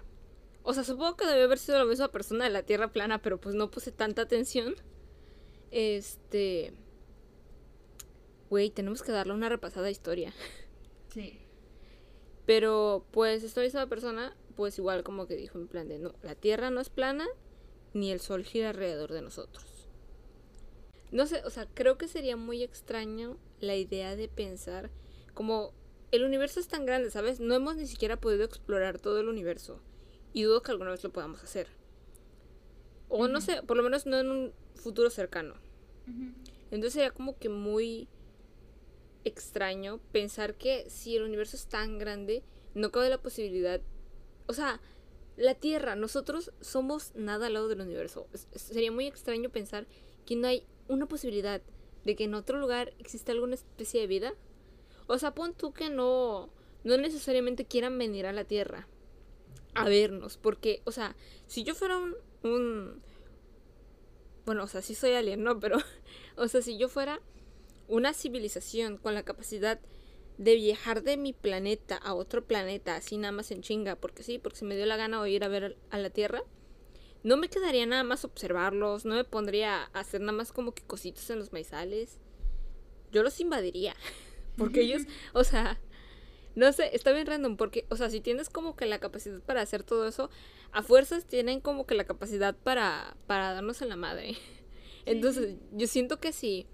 [0.63, 3.39] O sea, supongo que debe haber sido la misma persona de la Tierra plana, pero
[3.39, 4.75] pues no puse tanta atención.
[5.71, 6.73] Este...
[8.49, 10.33] Güey, tenemos que darle una repasada historia.
[11.09, 11.39] Sí.
[12.45, 16.35] Pero pues esta misma persona, pues igual como que dijo en plan de, no, la
[16.35, 17.25] Tierra no es plana,
[17.93, 19.87] ni el Sol gira alrededor de nosotros.
[21.11, 24.91] No sé, o sea, creo que sería muy extraño la idea de pensar
[25.33, 25.73] como
[26.11, 27.39] el universo es tan grande, ¿sabes?
[27.39, 29.79] No hemos ni siquiera podido explorar todo el universo.
[30.33, 31.67] Y dudo que alguna vez lo podamos hacer.
[33.07, 35.55] O no sé, por lo menos no en un futuro cercano.
[36.71, 38.09] Entonces sería como que muy
[39.25, 43.81] extraño pensar que si el universo es tan grande, no cabe la posibilidad.
[44.47, 44.79] O sea,
[45.35, 48.27] la Tierra, nosotros somos nada al lado del universo.
[48.53, 49.87] sería muy extraño pensar
[50.25, 51.61] que no hay una posibilidad
[52.05, 54.33] de que en otro lugar existe alguna especie de vida.
[55.07, 56.49] O sea, pon tú que no,
[56.83, 58.87] no necesariamente quieran venir a la Tierra
[59.73, 63.01] a vernos, porque, o sea, si yo fuera un, un
[64.45, 65.59] bueno, o sea, sí soy alien, ¿no?
[65.59, 65.77] Pero,
[66.37, 67.19] o sea, si yo fuera
[67.87, 69.79] una civilización con la capacidad
[70.37, 74.37] de viajar de mi planeta a otro planeta, así nada más en chinga, porque sí,
[74.37, 76.43] porque se me dio la gana de ir a ver a la Tierra,
[77.25, 80.83] no me quedaría nada más observarlos, no me pondría a hacer nada más como que
[80.83, 82.19] cositas en los maizales.
[83.11, 83.95] Yo los invadiría.
[84.57, 85.01] Porque ellos,
[85.33, 85.79] o sea,
[86.53, 87.57] no sé, está bien random.
[87.57, 90.29] Porque, o sea, si tienes como que la capacidad para hacer todo eso,
[90.71, 94.37] a fuerzas tienen como que la capacidad para, para darnos en la madre.
[95.07, 96.67] Entonces, yo siento que si,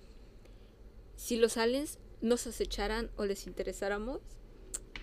[1.16, 4.22] si los aliens nos acecharan o les interesáramos,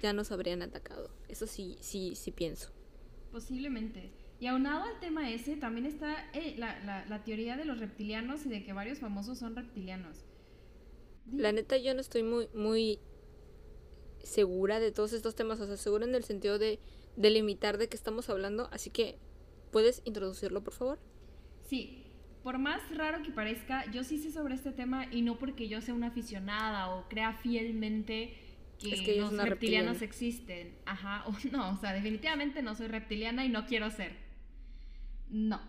[0.03, 1.11] ya nos habrían atacado.
[1.29, 2.71] Eso sí, sí, sí pienso.
[3.33, 4.13] Posiblemente.
[4.41, 8.63] Y aunado al tema ese, también está eh, la, teoría de los reptilianos y de
[8.63, 10.25] que varios famosos son reptilianos.
[11.33, 13.01] La neta, yo no estoy muy, muy
[14.23, 16.79] segura de todos estos temas, o sea, segura en el sentido de
[17.17, 19.19] delimitar de qué estamos hablando, así que,
[19.73, 20.99] ¿puedes introducirlo, por favor?
[21.69, 22.08] Sí,
[22.49, 25.83] por más raro que parezca, yo sí sé sobre este tema y no porque yo
[25.83, 28.33] sea una aficionada o crea fielmente
[28.79, 30.75] que, los reptilianos existen.
[30.87, 34.13] Ajá, o no, o sea, definitivamente no soy reptiliana y no quiero ser.
[35.29, 35.61] No.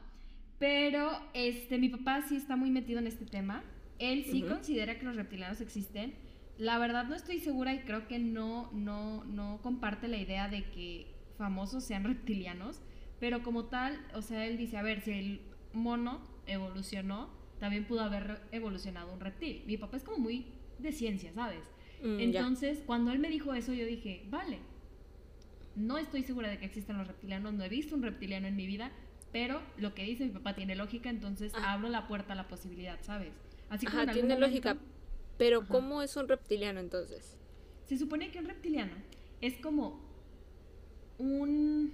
[0.58, 3.62] Pero este, mi papá sí está muy metido en este tema.
[3.98, 6.14] Él sí considera que los reptilianos existen.
[6.58, 10.64] La verdad no estoy segura y creo que no, no, no comparte la idea de
[10.72, 12.80] que famosos sean reptilianos.
[13.20, 15.42] Pero como tal, o sea, él dice, a ver, si el
[15.74, 19.64] mono evolucionó, también pudo haber evolucionado un reptil.
[19.66, 20.48] Mi papá es como muy
[20.80, 21.62] de ciencia, ¿sabes?
[22.02, 24.60] Mm, Entonces, cuando él me dijo eso, yo dije, vale,
[25.76, 28.66] no estoy segura de que existan los reptilianos, no he visto un reptiliano en mi
[28.66, 28.92] vida,
[29.32, 31.74] pero lo que dice mi papá tiene lógica, entonces ah.
[31.74, 33.34] abro la puerta a la posibilidad, ¿sabes?
[33.70, 34.78] Así como Ajá, tiene lógica.
[35.38, 37.38] Pero ¿cómo es un reptiliano entonces?
[37.86, 38.92] Se supone que un reptiliano
[39.42, 40.02] es como
[41.18, 41.94] un...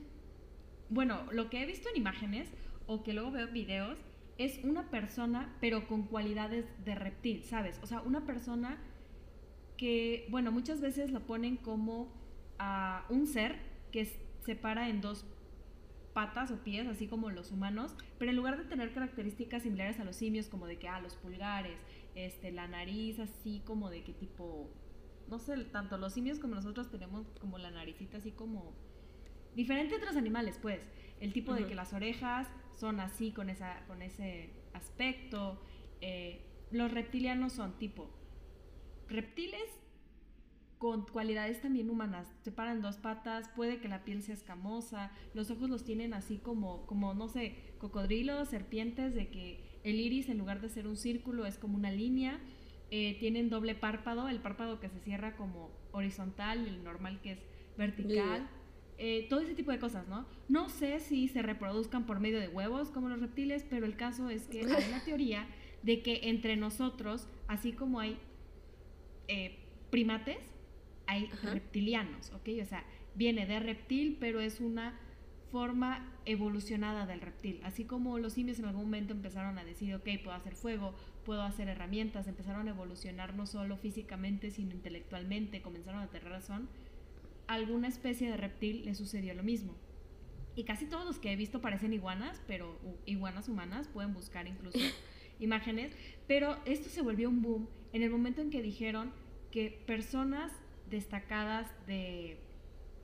[0.89, 2.47] Bueno, lo que he visto en imágenes
[2.87, 3.97] o que luego veo videos
[4.37, 7.79] es una persona pero con cualidades de reptil, ¿sabes?
[7.81, 8.77] O sea, una persona
[9.77, 12.11] que, bueno, muchas veces lo ponen como
[12.59, 13.57] a un ser
[13.91, 14.05] que
[14.41, 15.25] se para en dos
[16.13, 20.05] patas o pies, así como los humanos, pero en lugar de tener características similares a
[20.05, 21.77] los simios, como de que, ah, los pulgares,
[22.15, 24.69] este, la nariz, así como de qué tipo,
[25.29, 28.73] no sé, tanto los simios como nosotros tenemos como la naricita así como
[29.55, 30.79] diferente a otros animales, pues,
[31.19, 35.61] el tipo de que las orejas son así con, esa, con ese aspecto,
[36.01, 38.09] eh, los reptilianos son tipo
[39.07, 39.63] reptiles
[40.77, 42.27] con cualidades también humanas.
[42.41, 46.37] Se paran dos patas, puede que la piel sea escamosa, los ojos los tienen así
[46.37, 50.97] como, como no sé, cocodrilos, serpientes, de que el iris en lugar de ser un
[50.97, 52.39] círculo es como una línea.
[52.91, 57.39] Eh, tienen doble párpado, el párpado que se cierra como horizontal, el normal que es
[57.77, 58.47] vertical.
[58.97, 60.25] Eh, todo ese tipo de cosas, ¿no?
[60.47, 64.29] No sé si se reproduzcan por medio de huevos como los reptiles, pero el caso
[64.29, 65.47] es que hay una teoría
[65.83, 68.17] de que entre nosotros, así como hay
[69.27, 69.57] eh,
[69.89, 70.39] primates,
[71.07, 72.49] hay reptilianos, ¿ok?
[72.61, 74.97] O sea, viene de reptil, pero es una
[75.51, 77.61] forma evolucionada del reptil.
[77.63, 81.43] Así como los simios en algún momento empezaron a decir, ok, puedo hacer fuego, puedo
[81.43, 86.67] hacer herramientas, empezaron a evolucionar no solo físicamente, sino intelectualmente, comenzaron a tener razón,
[87.47, 89.75] alguna especie de reptil le sucedió lo mismo.
[90.55, 94.79] Y casi todos los que he visto parecen iguanas, pero iguanas humanas, pueden buscar incluso
[95.39, 95.91] imágenes,
[96.27, 99.11] pero esto se volvió un boom en el momento en que dijeron
[99.51, 100.51] que personas
[100.89, 102.37] destacadas de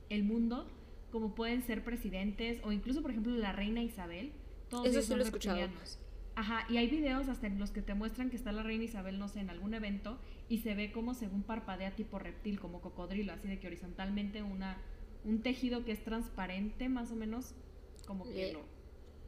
[0.09, 0.69] el mundo,
[1.11, 4.31] como pueden ser presidentes o incluso, por ejemplo, la reina Isabel,
[4.69, 5.69] todos Eso sí son lo he escuchado.
[6.35, 9.19] Ajá, y hay videos hasta en los que te muestran que está la reina Isabel,
[9.19, 10.17] no sé, en algún evento
[10.47, 14.77] y se ve como según parpadea tipo reptil, como cocodrilo, así de que horizontalmente una,
[15.25, 17.53] un tejido que es transparente más o menos,
[18.07, 18.65] como que Le- lo-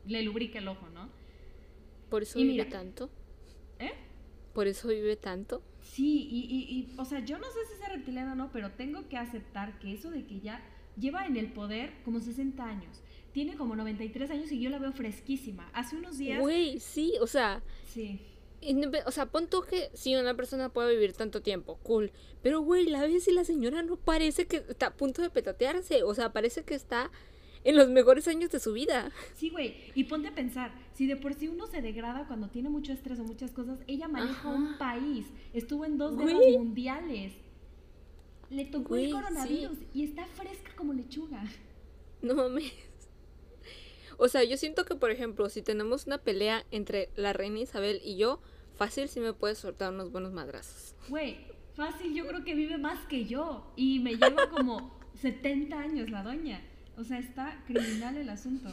[0.05, 1.09] le lubrica el ojo, ¿no?
[2.09, 3.09] Por eso Y vive mira- tanto.
[3.79, 3.91] ¿Eh?
[4.53, 5.61] Por eso vive tanto.
[5.81, 8.71] Sí, y, y, y, o sea, yo no sé si sea reptiliano o no, pero
[8.71, 10.61] tengo que aceptar que eso de que ya
[10.97, 13.02] lleva en el poder como 60 años,
[13.33, 15.69] tiene como 93 años y yo la veo fresquísima.
[15.73, 16.39] Hace unos días...
[16.39, 18.19] Güey, sí, o sea, Sí.
[19.05, 22.11] o sea, pon tú que si una persona puede vivir tanto tiempo, cool.
[22.41, 26.03] Pero, güey, la ves y la señora no parece que está a punto de petatearse.
[26.03, 27.11] O sea, parece que está
[27.65, 29.11] en los mejores años de su vida.
[29.35, 32.69] Sí, güey, y ponte a pensar, si de por sí uno se degrada cuando tiene
[32.69, 34.49] mucho estrés o muchas cosas, ella maneja Ajá.
[34.49, 37.33] un país, estuvo en dos guerras mundiales,
[38.49, 39.15] le tocó Güey, el sí.
[39.15, 41.43] coronavirus y está fresca como lechuga.
[42.21, 42.71] No mames.
[44.17, 48.01] O sea, yo siento que, por ejemplo, si tenemos una pelea entre la reina Isabel
[48.03, 48.39] y yo,
[48.75, 50.95] fácil sí me puedes soltar unos buenos madrazos.
[51.09, 51.37] Güey,
[51.75, 56.23] fácil, yo creo que vive más que yo y me lleva como 70 años la
[56.23, 56.61] doña.
[56.97, 58.69] O sea, está criminal el asunto.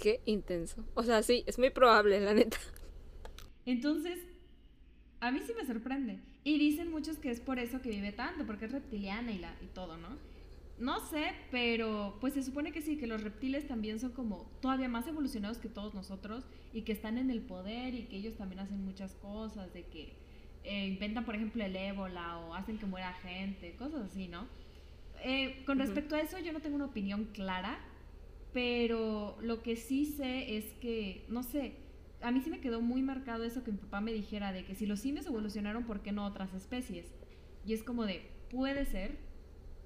[0.00, 0.84] Qué intenso.
[0.94, 2.58] O sea, sí, es muy probable, la neta.
[3.66, 4.18] Entonces,
[5.20, 6.20] a mí sí me sorprende.
[6.44, 9.54] Y dicen muchos que es por eso que vive tanto, porque es reptiliana y, la,
[9.60, 10.16] y todo, ¿no?
[10.80, 14.88] No sé, pero pues se supone que sí, que los reptiles también son como todavía
[14.88, 18.60] más evolucionados que todos nosotros y que están en el poder y que ellos también
[18.60, 20.12] hacen muchas cosas, de que
[20.62, 24.46] eh, inventan, por ejemplo, el ébola o hacen que muera gente, cosas así, ¿no?
[25.24, 27.80] Eh, con respecto a eso, yo no tengo una opinión clara,
[28.52, 31.74] pero lo que sí sé es que, no sé,
[32.20, 34.74] a mí sí me quedó muy marcado eso que mi papá me dijera de que
[34.74, 37.06] si los simios evolucionaron, ¿por qué no otras especies?
[37.66, 39.18] Y es como de, puede ser,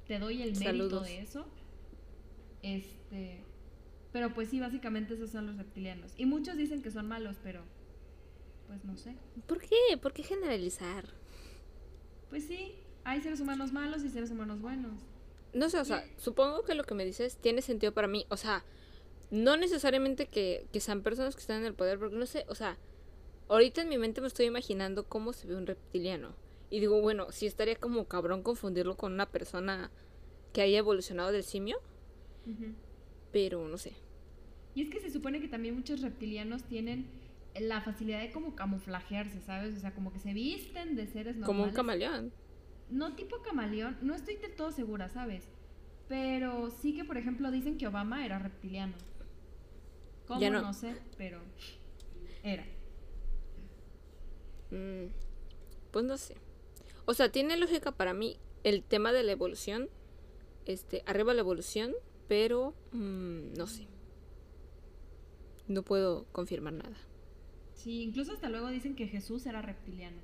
[0.07, 1.05] te doy el mérito Saludos.
[1.07, 1.47] de eso.
[2.63, 3.45] Este,
[4.13, 6.13] pero pues sí, básicamente esos son los reptilianos.
[6.17, 7.63] Y muchos dicen que son malos, pero
[8.67, 9.17] pues no sé.
[9.47, 9.97] ¿Por qué?
[10.01, 11.05] ¿Por qué generalizar?
[12.31, 14.93] Pues sí, hay seres humanos malos y seres humanos buenos.
[15.53, 18.25] No sé, o sea, supongo que lo que me dices tiene sentido para mí.
[18.31, 18.65] O sea,
[19.31, 22.55] no necesariamente que, que sean personas que están en el poder, porque no sé, o
[22.55, 22.79] sea,
[23.49, 26.35] ahorita en mi mente me estoy imaginando cómo se ve un reptiliano.
[26.73, 29.91] Y digo, bueno, sí estaría como cabrón confundirlo con una persona
[30.55, 31.77] que haya evolucionado del simio,
[33.31, 33.93] pero no sé.
[34.75, 37.11] Y es que se supone que también muchos reptilianos tienen
[37.61, 39.77] la facilidad de como camuflajearse, ¿sabes?
[39.77, 41.47] O sea, como que se visten de seres normales.
[41.47, 42.33] Como un camaleón.
[42.89, 45.45] No tipo camaleón, no estoy del todo segura, ¿sabes?
[46.09, 48.95] Pero sí que, por ejemplo, dicen que Obama era reptiliano.
[50.27, 50.41] ¿Cómo?
[50.41, 50.63] Ya no.
[50.63, 51.39] no sé, pero
[52.43, 52.65] era.
[54.71, 55.09] Mm,
[55.91, 56.42] pues no sé.
[57.05, 59.89] O sea, tiene lógica para mí el tema de la evolución.
[60.67, 61.93] Este, arriba la evolución,
[62.29, 63.89] pero mm, no sé.
[65.67, 66.97] No puedo confirmar nada.
[67.75, 70.19] Sí, incluso hasta luego dicen que Jesús era reptiliano.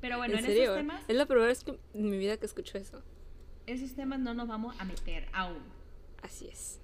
[0.00, 2.46] Pero bueno, ¿En en, esos temas, Es la primera vez que en mi vida que
[2.46, 3.02] escucho eso.
[3.66, 5.62] esos temas no nos vamos a meter aún.
[6.22, 6.80] Así es.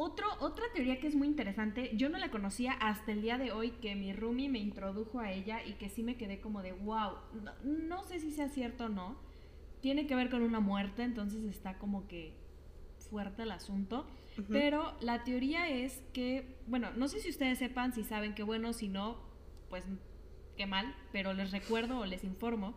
[0.00, 3.50] Otro, otra teoría que es muy interesante, yo no la conocía hasta el día de
[3.50, 6.70] hoy que mi roomie me introdujo a ella y que sí me quedé como de
[6.70, 9.18] wow, no, no sé si sea cierto o no,
[9.80, 12.32] tiene que ver con una muerte, entonces está como que
[13.10, 14.06] fuerte el asunto,
[14.48, 18.74] pero la teoría es que, bueno, no sé si ustedes sepan, si saben que bueno,
[18.74, 19.18] si no,
[19.68, 19.82] pues
[20.56, 22.74] qué mal, pero les recuerdo o les informo,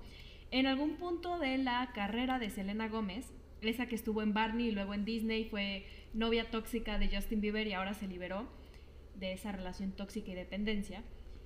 [0.50, 3.32] en algún punto de la carrera de Selena Gómez,
[3.70, 7.68] esa que estuvo en Barney y luego en Disney, fue novia tóxica de Justin Bieber
[7.68, 8.48] y ahora se liberó
[9.16, 11.04] de esa relación tóxica y dependencia.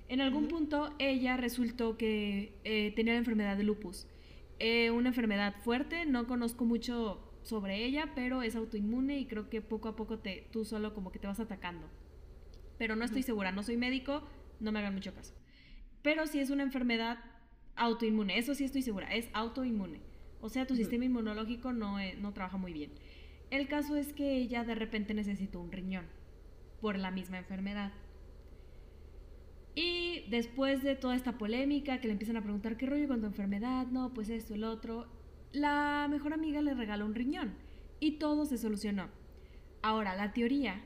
[0.08, 4.06] En algún punto ella resultó que eh, tenía la enfermedad de lupus.
[4.58, 9.60] Eh, una enfermedad fuerte, no conozco mucho sobre ella, pero es autoinmune y creo que
[9.60, 11.88] poco a poco te, tú solo como que te vas atacando.
[12.78, 14.26] Pero no estoy segura, no soy médico,
[14.60, 15.34] no me hagan mucho caso.
[16.02, 17.18] Pero sí es una enfermedad
[17.74, 20.00] autoinmune, eso sí estoy segura, es autoinmune.
[20.40, 22.92] O sea, tu sistema inmunológico no, eh, no trabaja muy bien.
[23.50, 26.06] El caso es que ella de repente necesitó un riñón
[26.80, 27.92] por la misma enfermedad.
[29.74, 33.26] Y después de toda esta polémica, que le empiezan a preguntar qué rollo con tu
[33.26, 35.06] enfermedad, no, pues esto, el otro,
[35.52, 37.54] la mejor amiga le regaló un riñón.
[37.98, 39.08] y todo se solucionó.
[39.80, 40.82] Ahora, la teoría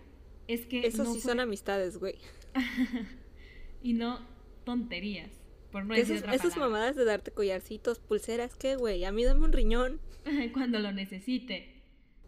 [0.46, 0.86] es que...
[0.86, 2.14] Eso sí son amistades, güey.
[3.82, 4.20] y no
[4.64, 5.39] tonterías.
[5.72, 9.04] Por no decir esas mamadas de darte collarcitos, pulseras, ¿qué, güey?
[9.04, 10.00] A mí dame un riñón.
[10.52, 11.82] Cuando lo necesite.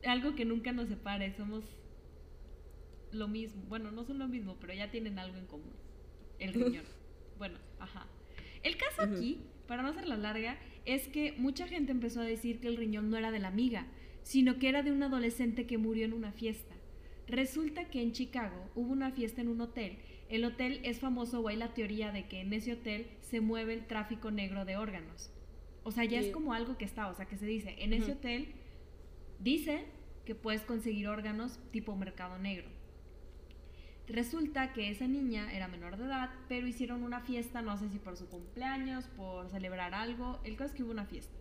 [0.04, 1.64] Algo que nunca nos separe, somos
[3.12, 3.62] lo mismo.
[3.68, 5.72] Bueno, no son lo mismo, pero ya tienen algo en común.
[6.38, 6.84] El riñón.
[7.38, 8.06] bueno, ajá.
[8.62, 12.68] El caso aquí, para no hacerla larga, es que mucha gente empezó a decir que
[12.68, 13.88] el riñón no era de la amiga,
[14.22, 16.74] sino que era de un adolescente que murió en una fiesta.
[17.26, 19.98] Resulta que en Chicago hubo una fiesta en un hotel.
[20.32, 23.74] El hotel es famoso o hay la teoría de que en ese hotel se mueve
[23.74, 25.30] el tráfico negro de órganos.
[25.84, 28.12] O sea, ya es como algo que está, o sea, que se dice, en ese
[28.12, 28.54] hotel
[29.40, 29.84] dice
[30.24, 32.66] que puedes conseguir órganos tipo mercado negro.
[34.08, 37.98] Resulta que esa niña era menor de edad, pero hicieron una fiesta, no sé si
[37.98, 41.36] por su cumpleaños, por celebrar algo, el caso es que hubo una fiesta.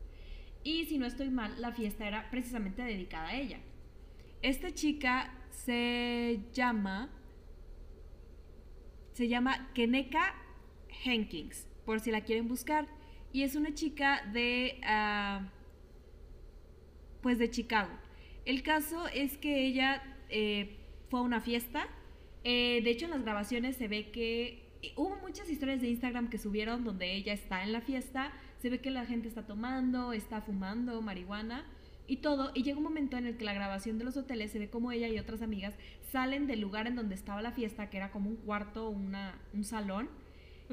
[0.66, 3.60] Y si no estoy mal, la fiesta era precisamente dedicada a ella.
[4.42, 7.10] Esta chica se llama
[9.14, 10.36] se llama Keneka
[11.03, 12.88] Henkins, por si la quieren buscar,
[13.34, 15.49] y es una chica de ah,
[17.22, 17.91] pues de Chicago.
[18.45, 20.78] El caso es que ella eh,
[21.09, 21.88] fue a una fiesta.
[22.43, 24.64] Eh, de hecho, en las grabaciones se ve que
[24.95, 28.80] hubo muchas historias de Instagram que subieron donde ella está en la fiesta, se ve
[28.80, 31.66] que la gente está tomando, está fumando marihuana
[32.12, 34.59] y todo, y llega un momento en el que la grabación de los hoteles se
[34.59, 35.76] ve como ella y otras amigas
[36.12, 39.64] salen del lugar en donde estaba la fiesta, que era como un cuarto, una, un
[39.64, 40.09] salón,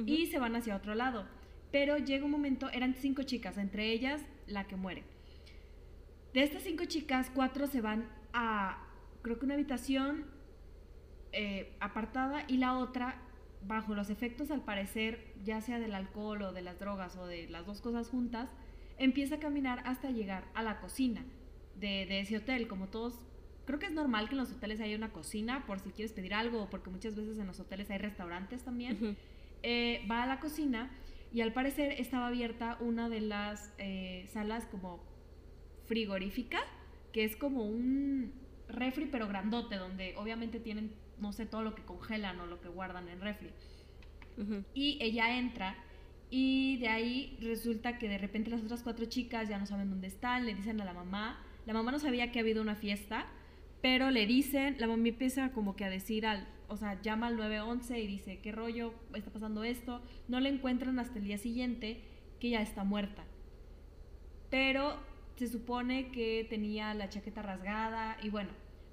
[0.04, 1.28] y se van hacia otro lado.
[1.70, 5.04] Pero llega un momento, eran cinco chicas, entre ellas la que muere.
[6.34, 8.84] De estas cinco chicas, cuatro se van a,
[9.22, 10.24] creo que una habitación
[11.30, 13.22] eh, apartada y la otra
[13.64, 17.48] bajo los efectos al parecer ya sea del alcohol o de las drogas o de
[17.48, 18.50] las dos cosas juntas,
[18.98, 21.24] empieza a caminar hasta llegar a la cocina
[21.76, 23.20] de, ese hotel, como todos
[23.64, 26.34] creo que es normal que en los hoteles haya una cocina por si quieres pedir
[26.34, 29.16] algo, porque muchas veces en los hoteles hay restaurantes también.
[29.62, 30.90] Eh, va a la cocina
[31.32, 35.04] y al parecer estaba abierta una de las eh, salas como
[35.84, 36.60] frigorífica,
[37.12, 38.32] que es como un
[38.68, 42.68] refri pero grandote, donde obviamente tienen no sé, todo lo que congelan o lo que
[42.68, 43.50] guardan en refri.
[44.72, 45.76] Y ella entra
[46.30, 50.08] y de ahí resulta que de repente las otras cuatro chicas ya no saben dónde
[50.08, 51.42] están, le dicen a la mamá.
[51.66, 53.26] La mamá no sabía que había habido una fiesta,
[53.80, 57.36] pero le dicen, la mamá empieza como que a decir al, o sea, llama al
[57.36, 58.92] 911 y dice, ¿qué rollo?
[59.14, 60.02] Está pasando esto.
[60.28, 62.02] No le encuentran hasta el día siguiente
[62.40, 63.24] que ya está muerta.
[64.50, 64.96] Pero
[65.36, 68.50] se supone que tenía la chaqueta rasgada y bueno,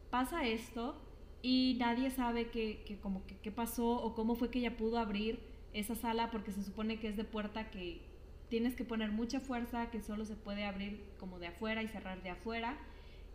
[0.10, 1.02] pasa esto
[1.42, 2.98] y nadie sabe qué, que,
[3.42, 7.10] qué pasó o cómo fue que ella pudo abrir esa sala porque se supone que
[7.10, 8.02] es de puerta que
[8.50, 12.24] tienes que poner mucha fuerza, que solo se puede abrir como de afuera y cerrar
[12.24, 12.78] de afuera.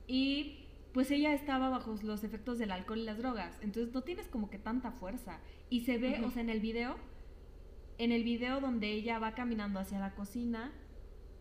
[0.06, 4.26] Y pues ella estaba bajo los efectos del alcohol y las drogas, entonces no tienes
[4.26, 5.38] como que tanta fuerza.
[5.68, 6.96] Y se ve, o sea, en el video,
[7.98, 10.72] en el video donde ella va caminando hacia la cocina,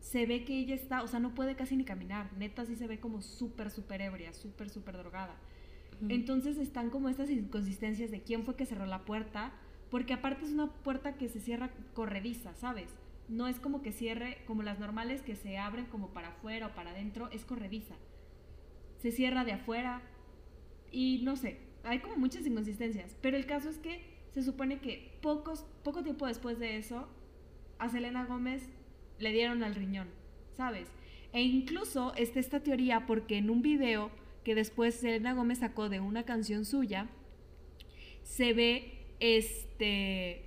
[0.01, 2.87] se ve que ella está, o sea, no puede casi ni caminar, neta sí se
[2.87, 5.35] ve como súper, súper ebria, súper, súper drogada.
[6.07, 9.51] Entonces están como estas inconsistencias de quién fue que cerró la puerta,
[9.89, 12.89] porque aparte es una puerta que se cierra corrediza, ¿sabes?
[13.27, 16.75] No es como que cierre como las normales que se abren como para afuera o
[16.75, 17.95] para adentro, es corrediza.
[18.97, 20.01] Se cierra de afuera
[20.91, 25.17] y no sé, hay como muchas inconsistencias, pero el caso es que se supone que
[25.21, 27.07] pocos, poco tiempo después de eso,
[27.77, 28.69] a Selena Gómez
[29.19, 30.09] le dieron al riñón,
[30.55, 30.87] ¿sabes?
[31.33, 34.11] E incluso está esta teoría porque en un video
[34.43, 37.07] que después Selena Gómez sacó de una canción suya,
[38.23, 40.45] se ve este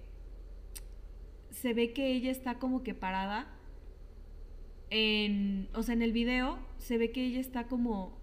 [1.51, 3.47] se ve que ella está como que parada
[4.91, 8.21] en, o sea, en el video se ve que ella está como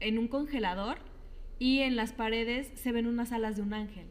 [0.00, 0.98] en un congelador
[1.58, 4.06] y en las paredes se ven unas alas de un ángel,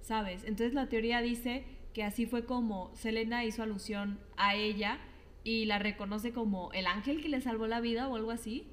[0.00, 0.44] ¿sabes?
[0.44, 4.98] Entonces la teoría dice que así fue como Selena hizo alusión a ella
[5.44, 8.66] y la reconoce como el ángel que le salvó la vida o algo así.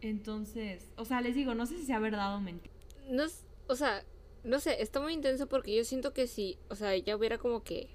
[0.00, 2.74] Entonces, o sea, les digo, no sé si sea verdad o mentira.
[3.08, 3.24] No,
[3.68, 4.02] o sea,
[4.44, 7.62] no sé, está muy intenso porque yo siento que si, o sea, ella hubiera como
[7.62, 7.90] que...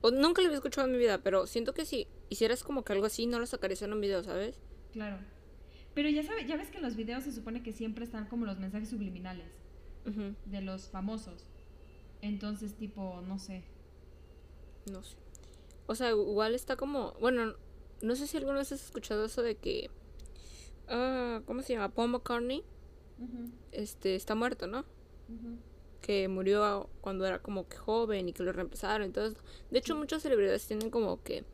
[0.00, 2.92] O nunca lo había escuchado en mi vida, pero siento que si hicieras como que
[2.92, 4.58] algo así, no lo sacarías en un video, ¿sabes?
[4.92, 5.18] Claro.
[5.94, 8.44] Pero ya sabes, ya ves que en los videos se supone que siempre están como
[8.44, 9.52] los mensajes subliminales
[10.44, 11.46] de los famosos.
[12.22, 13.64] Entonces, tipo, no sé.
[14.90, 15.16] No sé.
[15.86, 17.54] O sea, igual está como, bueno,
[18.02, 19.90] no sé si alguna vez has escuchado eso de que
[20.88, 21.88] Ah, ¿cómo se llama?
[21.88, 22.64] Paul McCartney.
[23.72, 24.84] Este está muerto, ¿no?
[26.00, 29.06] Que murió cuando era como que joven y que lo reemplazaron.
[29.06, 29.38] Entonces,
[29.70, 31.44] de hecho, muchas celebridades tienen como que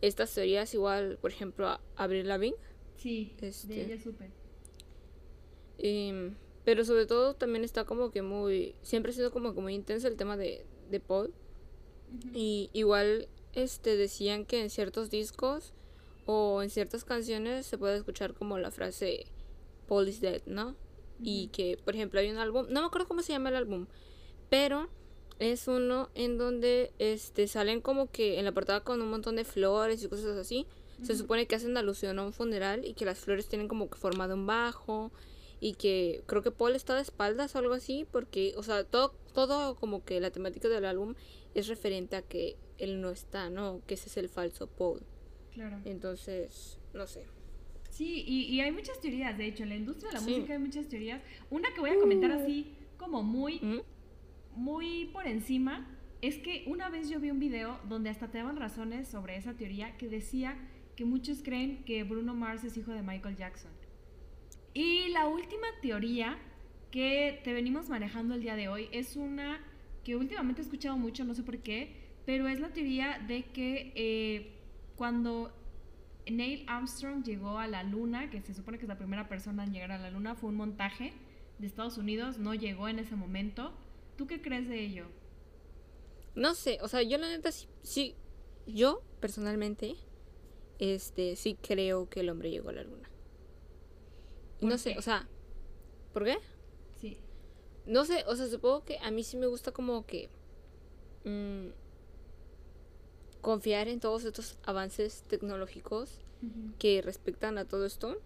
[0.00, 2.56] estas teorías igual, por ejemplo, a Avril Lavigne
[2.96, 3.80] Sí, de Este.
[3.82, 4.30] ella supe.
[5.78, 9.74] Em, pero sobre todo también está como que muy, siempre ha sido como que muy
[9.74, 11.32] intenso el tema de, de Paul.
[12.32, 15.74] Y igual este decían que en ciertos discos
[16.26, 19.26] o en ciertas canciones se puede escuchar como la frase
[19.86, 20.74] Paul is dead, ¿no?
[21.20, 23.86] Y que, por ejemplo, hay un álbum, no me acuerdo cómo se llama el álbum,
[24.48, 24.88] pero
[25.38, 29.44] es uno en donde este salen como que en la portada con un montón de
[29.44, 30.66] flores y cosas así.
[31.02, 33.96] Se supone que hacen alusión a un funeral y que las flores tienen como que
[33.96, 35.12] formado un bajo
[35.60, 39.14] y que creo que Paul está de espaldas o algo así porque, o sea, todo
[39.32, 41.14] todo como que la temática del álbum
[41.54, 43.80] es referente a que él no está, ¿no?
[43.86, 45.02] Que ese es el falso Paul.
[45.52, 45.80] Claro.
[45.84, 47.26] Entonces, no sé.
[47.98, 50.30] Sí, y, y hay muchas teorías, de hecho, en la industria de la Sí.
[50.30, 51.20] música hay muchas teorías.
[51.50, 53.80] Una que voy a comentar así, como muy, ¿Mm?
[54.54, 55.74] muy por encima,
[56.22, 59.54] es que una vez yo vi un video donde hasta te daban razones sobre esa
[59.54, 60.56] teoría que decía
[60.94, 63.72] que muchos creen que Bruno Mars es hijo de Michael Jackson.
[64.74, 66.38] Y la última teoría
[66.92, 69.60] que te venimos manejando el día de hoy es una
[70.04, 71.96] que últimamente he escuchado mucho, no sé por qué,
[72.26, 74.52] pero es la teoría de que eh,
[74.94, 75.52] cuando
[76.30, 79.72] Neil Armstrong llegó a la luna, que se supone que es la primera persona en
[79.72, 81.12] llegar a la luna, fue un montaje
[81.58, 83.72] de Estados Unidos, no llegó en ese momento.
[84.16, 85.06] ¿Tú qué crees de ello?
[86.34, 88.14] No sé, o sea, yo la neta sí, sí,
[88.66, 89.96] yo personalmente,
[90.78, 93.10] este, sí creo que el hombre llegó a la luna.
[94.58, 95.28] Y ¿Por no sé, o sea,
[96.12, 96.38] ¿por qué?
[97.00, 97.18] Sí.
[97.86, 100.28] No sé, o sea, supongo que a mí sí me gusta como que
[101.24, 101.68] mm,
[103.40, 106.20] confiar en todos estos avances tecnológicos
[106.78, 108.16] que respectan a todo esto.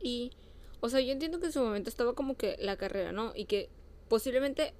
[0.00, 0.30] Y,
[0.80, 3.32] o sea, yo entiendo que en su momento estaba como que la carrera, ¿no?
[3.34, 3.68] Y que
[4.08, 4.74] posiblemente,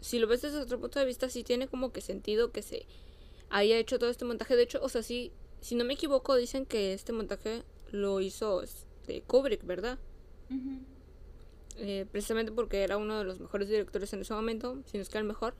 [0.00, 2.86] si lo ves desde otro punto de vista, sí tiene como que sentido que se
[3.48, 4.56] haya hecho todo este montaje.
[4.56, 8.62] De hecho, o sea, sí, si no me equivoco, dicen que este montaje lo hizo
[8.62, 9.98] este, Kubrick, ¿verdad?
[11.76, 15.08] Eh, precisamente porque era uno de los mejores directores en ese momento, si no es
[15.08, 15.54] que el mejor.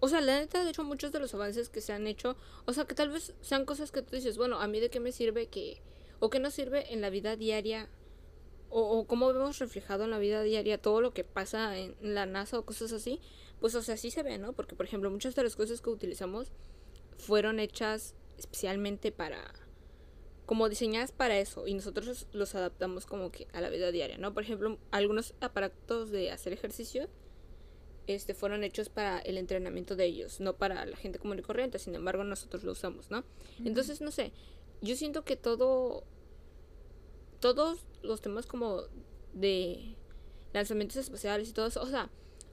[0.00, 2.36] O sea, la neta, de hecho, muchos de los avances que se han hecho,
[2.66, 5.00] o sea, que tal vez sean cosas que tú dices, bueno, a mí de qué
[5.00, 5.80] me sirve que,
[6.20, 7.88] o qué nos sirve en la vida diaria,
[8.70, 12.26] o, o cómo vemos reflejado en la vida diaria todo lo que pasa en la
[12.26, 13.20] NASA o cosas así,
[13.60, 14.52] pues, o sea, sí se ve, ¿no?
[14.52, 16.48] Porque, por ejemplo, muchas de las cosas que utilizamos
[17.18, 19.54] fueron hechas especialmente para,
[20.46, 24.34] como diseñadas para eso y nosotros los adaptamos como que a la vida diaria, ¿no?
[24.34, 27.08] Por ejemplo, algunos aparatos de hacer ejercicio
[28.06, 31.78] este fueron hechos para el entrenamiento de ellos, no para la gente común y corriente,
[31.78, 33.24] sin embargo, nosotros lo usamos, ¿no?
[33.64, 34.32] Entonces, no sé,
[34.80, 36.04] yo siento que todo
[37.40, 38.82] todos los temas como
[39.34, 39.96] de
[40.54, 42.10] lanzamientos espaciales y todo eso, o sea,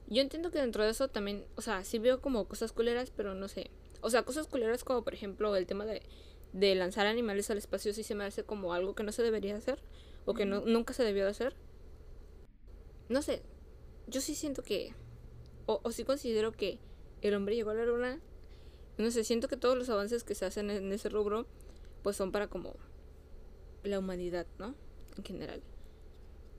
[0.08, 3.34] yo entiendo que dentro de eso también, o sea, sí veo como cosas culeras, pero
[3.34, 3.70] no sé.
[4.02, 6.02] O sea, cosas culeras como por ejemplo el tema de,
[6.52, 9.56] de lanzar animales al espacio sí se me hace como algo que no se debería
[9.56, 9.78] hacer
[10.26, 11.56] o que no, nunca se debió de hacer.
[13.08, 13.42] No sé,
[14.06, 14.94] yo sí siento que,
[15.66, 16.78] o, o sí considero que
[17.22, 18.20] el hombre llegó a la luna.
[18.98, 21.46] No sé, siento que todos los avances que se hacen en ese rubro
[22.02, 22.74] pues son para como
[23.84, 24.74] la humanidad, ¿no?
[25.16, 25.62] En general,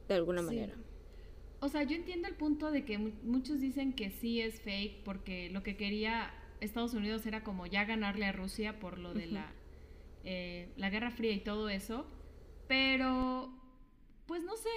[0.08, 0.46] de alguna Sí.
[0.48, 0.76] manera.
[1.60, 5.04] O sea, yo entiendo el punto de que mu- muchos dicen que sí es fake
[5.04, 9.28] porque lo que quería Estados Unidos era como ya ganarle a Rusia por lo de
[9.28, 9.52] la,
[10.26, 12.06] eh, la Guerra Fría y todo eso.
[12.68, 13.54] Pero,
[14.26, 14.70] pues no sé.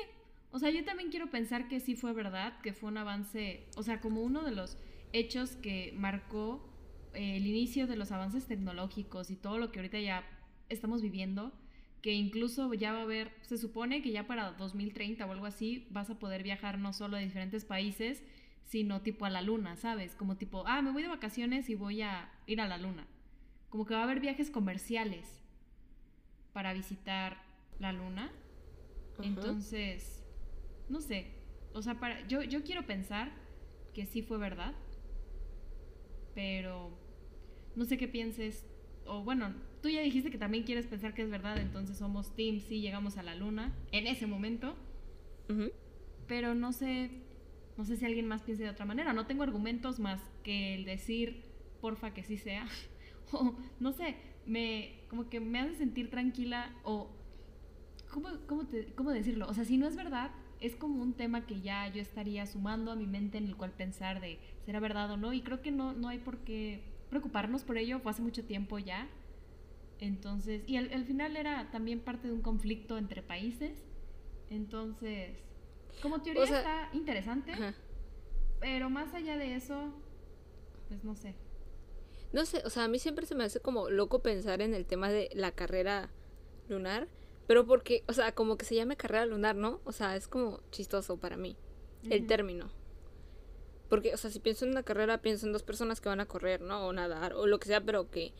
[0.57, 3.83] O sea, yo también quiero pensar que sí fue verdad, que fue un avance, o
[3.83, 4.79] sea, como uno de los
[5.13, 6.67] hechos que marcó
[7.13, 10.25] eh, el inicio de los avances tecnológicos y todo lo que ahorita ya
[10.71, 11.53] estamos viviendo,
[12.01, 15.89] que incluso ya va a haber, se supone que ya para 2030 o algo así
[15.91, 18.23] vas a poder viajar no solo a diferentes países,
[18.65, 20.15] sino tipo a la luna, ¿sabes?
[20.15, 23.07] Como tipo, ah, me voy de vacaciones y voy a ir a la luna.
[23.69, 25.39] Como que va a haber viajes comerciales
[26.55, 27.43] para visitar
[27.79, 28.33] la luna.
[29.19, 30.26] Entonces,
[30.89, 31.33] no sé,
[31.73, 33.33] o sea, para, yo, yo quiero pensar
[33.95, 34.75] que sí fue verdad,
[36.35, 36.91] pero
[37.75, 38.67] no sé qué pienses,
[39.07, 42.61] o bueno, tú ya dijiste que también quieres pensar que es verdad, entonces somos team,
[42.61, 44.77] sí llegamos a la luna en ese momento,
[46.27, 47.11] pero no sé,
[47.77, 50.85] no sé si alguien más piense de otra manera, no tengo argumentos más que el
[50.85, 51.45] decir,
[51.81, 52.67] porfa, que sí sea,
[53.33, 54.17] o no sé,
[54.47, 57.11] me, como que me hace sentir tranquila, o,
[58.11, 59.47] ¿cómo, cómo, te- cómo decirlo?
[59.49, 60.31] O sea, si no es verdad,
[60.61, 63.73] es como un tema que ya yo estaría sumando a mi mente en el cual
[63.73, 65.33] pensar de, ¿será verdad o no?
[65.33, 68.79] Y creo que no, no hay por qué preocuparnos por ello, fue hace mucho tiempo
[68.79, 69.09] ya.
[70.01, 73.85] Entonces, y al, al final era también parte de un conflicto entre países.
[74.51, 75.37] Entonces,
[76.03, 77.75] como teoría O sea, está interesante, Ajá.
[78.61, 79.93] pero más allá de eso,
[80.89, 81.35] pues no sé.
[82.33, 84.85] No sé, o sea, a mí siempre se me hace como loco pensar en el
[84.85, 86.11] tema de la carrera
[86.69, 87.09] lunar,
[87.47, 89.81] pero porque, o sea, como que se llame carrera lunar, ¿no?
[89.85, 91.57] O sea, es como chistoso para mí
[92.11, 92.71] el término.
[93.89, 96.27] Porque, o sea, si pienso en una carrera, pienso en dos personas que van a
[96.27, 96.87] correr, ¿no?
[96.87, 98.33] O nadar, o lo que sea, pero que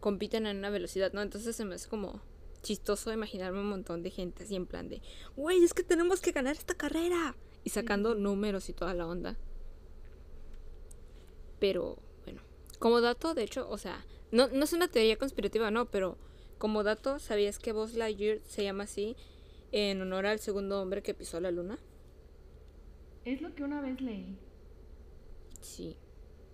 [0.00, 1.22] compiten en una velocidad, ¿no?
[1.22, 2.20] Entonces se me hace como
[2.62, 5.02] chistoso imaginarme un montón de gente así en plan de,
[5.36, 7.34] güey, es que tenemos que ganar esta carrera.
[7.64, 9.36] Y sacando números y toda la onda.
[11.60, 12.40] Pero, bueno,
[12.80, 16.18] como dato, de hecho, o sea, no, no es una teoría conspirativa, no, pero
[16.62, 19.16] como dato, ¿sabías que Buzz Lightyear se llama así
[19.72, 21.76] en honor al segundo hombre que pisó la luna?
[23.24, 24.38] Es lo que una vez leí.
[25.60, 25.96] Sí.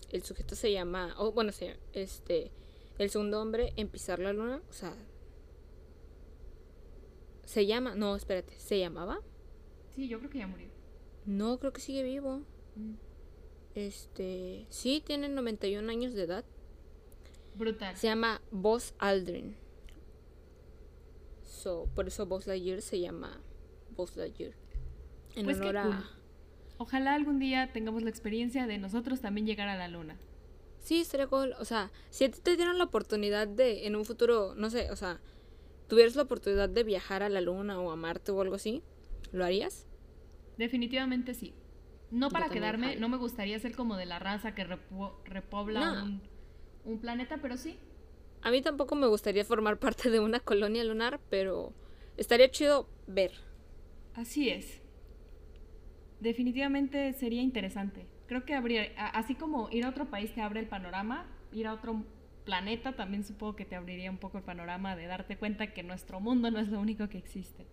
[0.09, 1.53] El sujeto se llama, o bueno,
[1.93, 2.51] este,
[2.97, 4.95] el segundo hombre en pisar la luna, o sea,
[7.45, 9.21] se llama, no, espérate, ¿se llamaba?
[9.95, 10.69] Sí, yo creo que ya murió.
[11.27, 12.41] No, creo que sigue vivo.
[12.77, 12.95] Mm.
[13.75, 16.47] Este, sí, tiene 91 años de edad.
[17.57, 17.95] Brutal.
[17.95, 19.68] Se llama Buzz Aldrin.
[21.59, 23.41] So, por eso Buzz Lightyear se llama
[23.97, 24.53] Buzz Lightyear.
[25.35, 26.11] En pues honor a...
[26.79, 30.17] Ojalá algún día tengamos la experiencia de nosotros también llegar a la luna.
[30.79, 31.55] Sí, estaría cool.
[31.59, 34.93] O sea, si a ti te dieran la oportunidad de, en un futuro, no sé,
[34.93, 35.21] o sea,
[35.89, 38.85] tuvieras la oportunidad de viajar a la luna o a Marte o algo así,
[39.33, 39.89] ¿lo harías?
[40.57, 41.55] Definitivamente sí.
[42.13, 46.23] No para quedarme, no me gustaría ser como de la raza que repobla un,
[46.85, 47.77] un planeta, pero sí.
[48.43, 51.73] A mí tampoco me gustaría formar parte de una colonia lunar, pero
[52.17, 53.33] estaría chido ver.
[54.15, 54.81] Así es.
[56.21, 58.07] Definitivamente sería interesante.
[58.27, 61.73] Creo que habría, así como ir a otro país te abre el panorama, ir a
[61.73, 62.05] otro
[62.45, 66.19] planeta también supongo que te abriría un poco el panorama de darte cuenta que nuestro
[66.19, 67.67] mundo no es lo único que existe.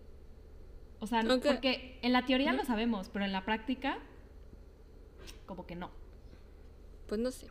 [1.00, 4.00] O sea, porque en la teoría lo sabemos, pero en la práctica,
[5.46, 5.92] como que no.
[7.08, 7.48] Pues no sé.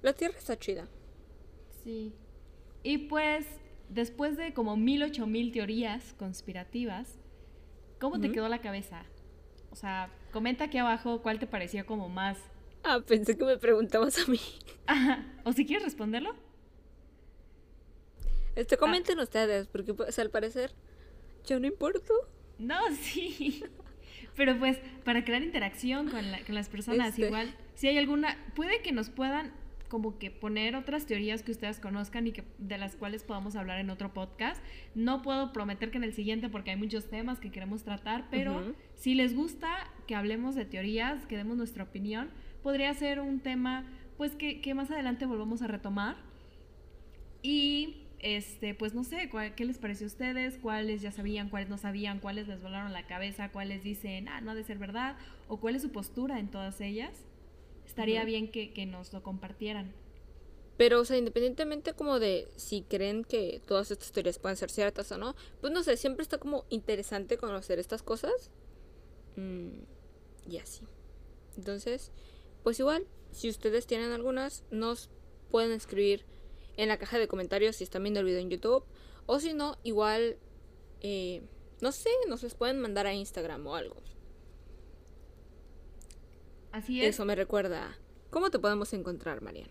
[0.00, 0.88] La Tierra está chida.
[1.84, 2.14] Sí.
[2.82, 3.46] Y pues,
[3.88, 7.18] después de como mil, ocho mil teorías conspirativas,
[7.98, 9.04] ¿cómo te quedó la cabeza?
[9.70, 12.38] O sea, comenta aquí abajo cuál te pareció como más.
[12.84, 14.40] Ah, pensé que me preguntabas a mí.
[15.44, 16.34] O si quieres responderlo.
[18.54, 20.72] Este, comenten ustedes, porque pues, al parecer
[21.46, 22.12] yo no importo.
[22.58, 23.62] No, sí.
[24.36, 27.26] Pero pues, para crear interacción con, con las personas, este.
[27.26, 29.52] igual, si hay alguna, puede que nos puedan
[29.88, 33.80] como que poner otras teorías que ustedes conozcan y que de las cuales podamos hablar
[33.80, 34.62] en otro podcast.
[34.94, 38.74] No puedo prometer que en el siguiente porque hay muchos temas que queremos tratar, pero
[38.94, 39.68] si les gusta
[40.06, 42.30] que hablemos de teorías, que demos nuestra opinión,
[42.62, 43.84] podría ser un tema
[44.16, 46.16] pues que, que más adelante volvamos a retomar.
[47.42, 50.58] Y este, pues no sé, ¿qué les pareció a ustedes?
[50.58, 54.50] ¿Cuáles ya sabían, cuáles no sabían, cuáles les volaron la cabeza, cuáles dicen, ah, no
[54.50, 55.16] ha de ser verdad?
[55.46, 57.27] ¿O cuál es su postura en todas ellas?
[57.88, 59.92] Estaría bien que, nos lo compartieran.
[60.76, 65.10] Pero, o sea, independientemente como de si creen que todas estas teorías pueden ser ciertas
[65.10, 68.50] o no, pues no sé, siempre está como interesante conocer estas cosas.
[69.36, 69.80] Mm,
[70.48, 70.82] y así.
[71.56, 72.12] Entonces,
[72.62, 75.10] pues igual, si ustedes tienen algunas, nos
[75.50, 76.24] pueden escribir
[76.76, 78.84] en la caja de comentarios si están viendo el video en YouTube.
[79.26, 80.36] O si no, igual,
[81.00, 81.42] eh,
[81.80, 83.96] no sé, nos les pueden mandar a Instagram o algo.
[86.72, 87.14] Así es.
[87.14, 87.96] Eso me recuerda.
[88.30, 89.70] ¿Cómo te podemos encontrar, Marian?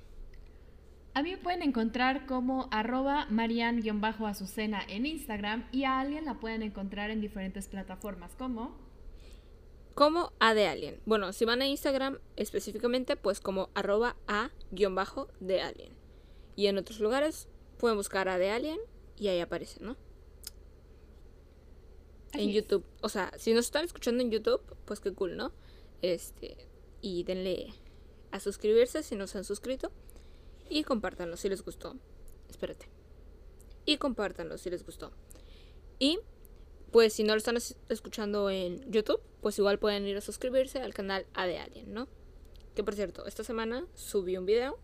[1.13, 6.61] A mí me pueden encontrar como arroba marian-azucena en Instagram y a Alien la pueden
[6.61, 8.77] encontrar en diferentes plataformas como...
[9.95, 10.99] Como A de Alien.
[11.05, 15.93] Bueno, si van a Instagram específicamente, pues como arroba A-de Alien.
[16.55, 17.47] Y en otros lugares
[17.79, 18.79] pueden buscar A de Alien
[19.17, 19.97] y ahí aparece, ¿no?
[22.33, 22.85] en YouTube.
[23.01, 25.51] O sea, si nos están escuchando en YouTube, pues qué cool, ¿no?
[26.01, 26.57] Este,
[27.07, 27.73] y denle
[28.31, 29.91] a suscribirse si no se han suscrito
[30.69, 31.95] y compártanlo si les gustó.
[32.49, 32.87] Espérate.
[33.85, 35.11] Y compártanlo si les gustó.
[35.99, 36.19] Y
[36.91, 37.57] pues si no lo están
[37.89, 42.07] escuchando en YouTube, pues igual pueden ir a suscribirse al canal A de Alien, ¿no?
[42.75, 44.77] Que por cierto, esta semana subí un video.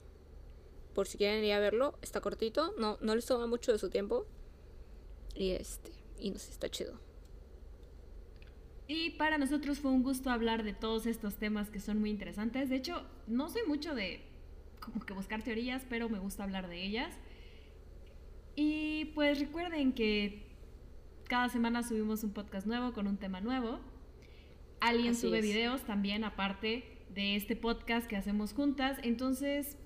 [0.94, 3.90] Por si quieren ir a verlo, está cortito, no, no les toma mucho de su
[3.90, 4.26] tiempo.
[5.36, 7.00] Y este, y no sé, está chido.
[8.88, 12.70] Y para nosotros fue un gusto hablar de todos estos temas que son muy interesantes.
[12.70, 14.22] De hecho, no soy mucho de
[14.82, 17.18] como que buscar teorías, pero me gusta hablar de ellas.
[18.56, 20.44] Y pues recuerden que
[21.30, 23.80] cada semana subimos un podcast nuevo con un tema nuevo.
[24.82, 29.00] Alguien sube videos también aparte de este podcast que hacemos juntas.
[29.02, 29.78] Entonces,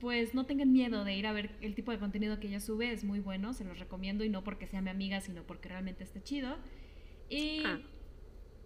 [0.00, 2.92] pues no tengan miedo de ir a ver el tipo de contenido que ella sube.
[2.92, 6.02] Es muy bueno, se los recomiendo y no porque sea mi amiga, sino porque realmente
[6.02, 6.56] esté chido.
[7.30, 7.80] Y ah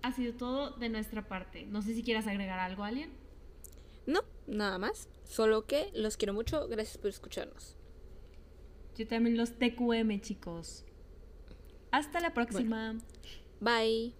[0.02, 1.66] ha sido todo de nuestra parte.
[1.66, 3.12] No sé si quieras agregar algo, alguien.
[4.06, 5.08] No, nada más.
[5.24, 6.68] Solo que los quiero mucho.
[6.68, 7.76] Gracias por escucharnos.
[8.96, 10.84] Yo también los TQM, chicos.
[11.90, 12.98] Hasta la próxima.
[13.60, 14.19] Bye.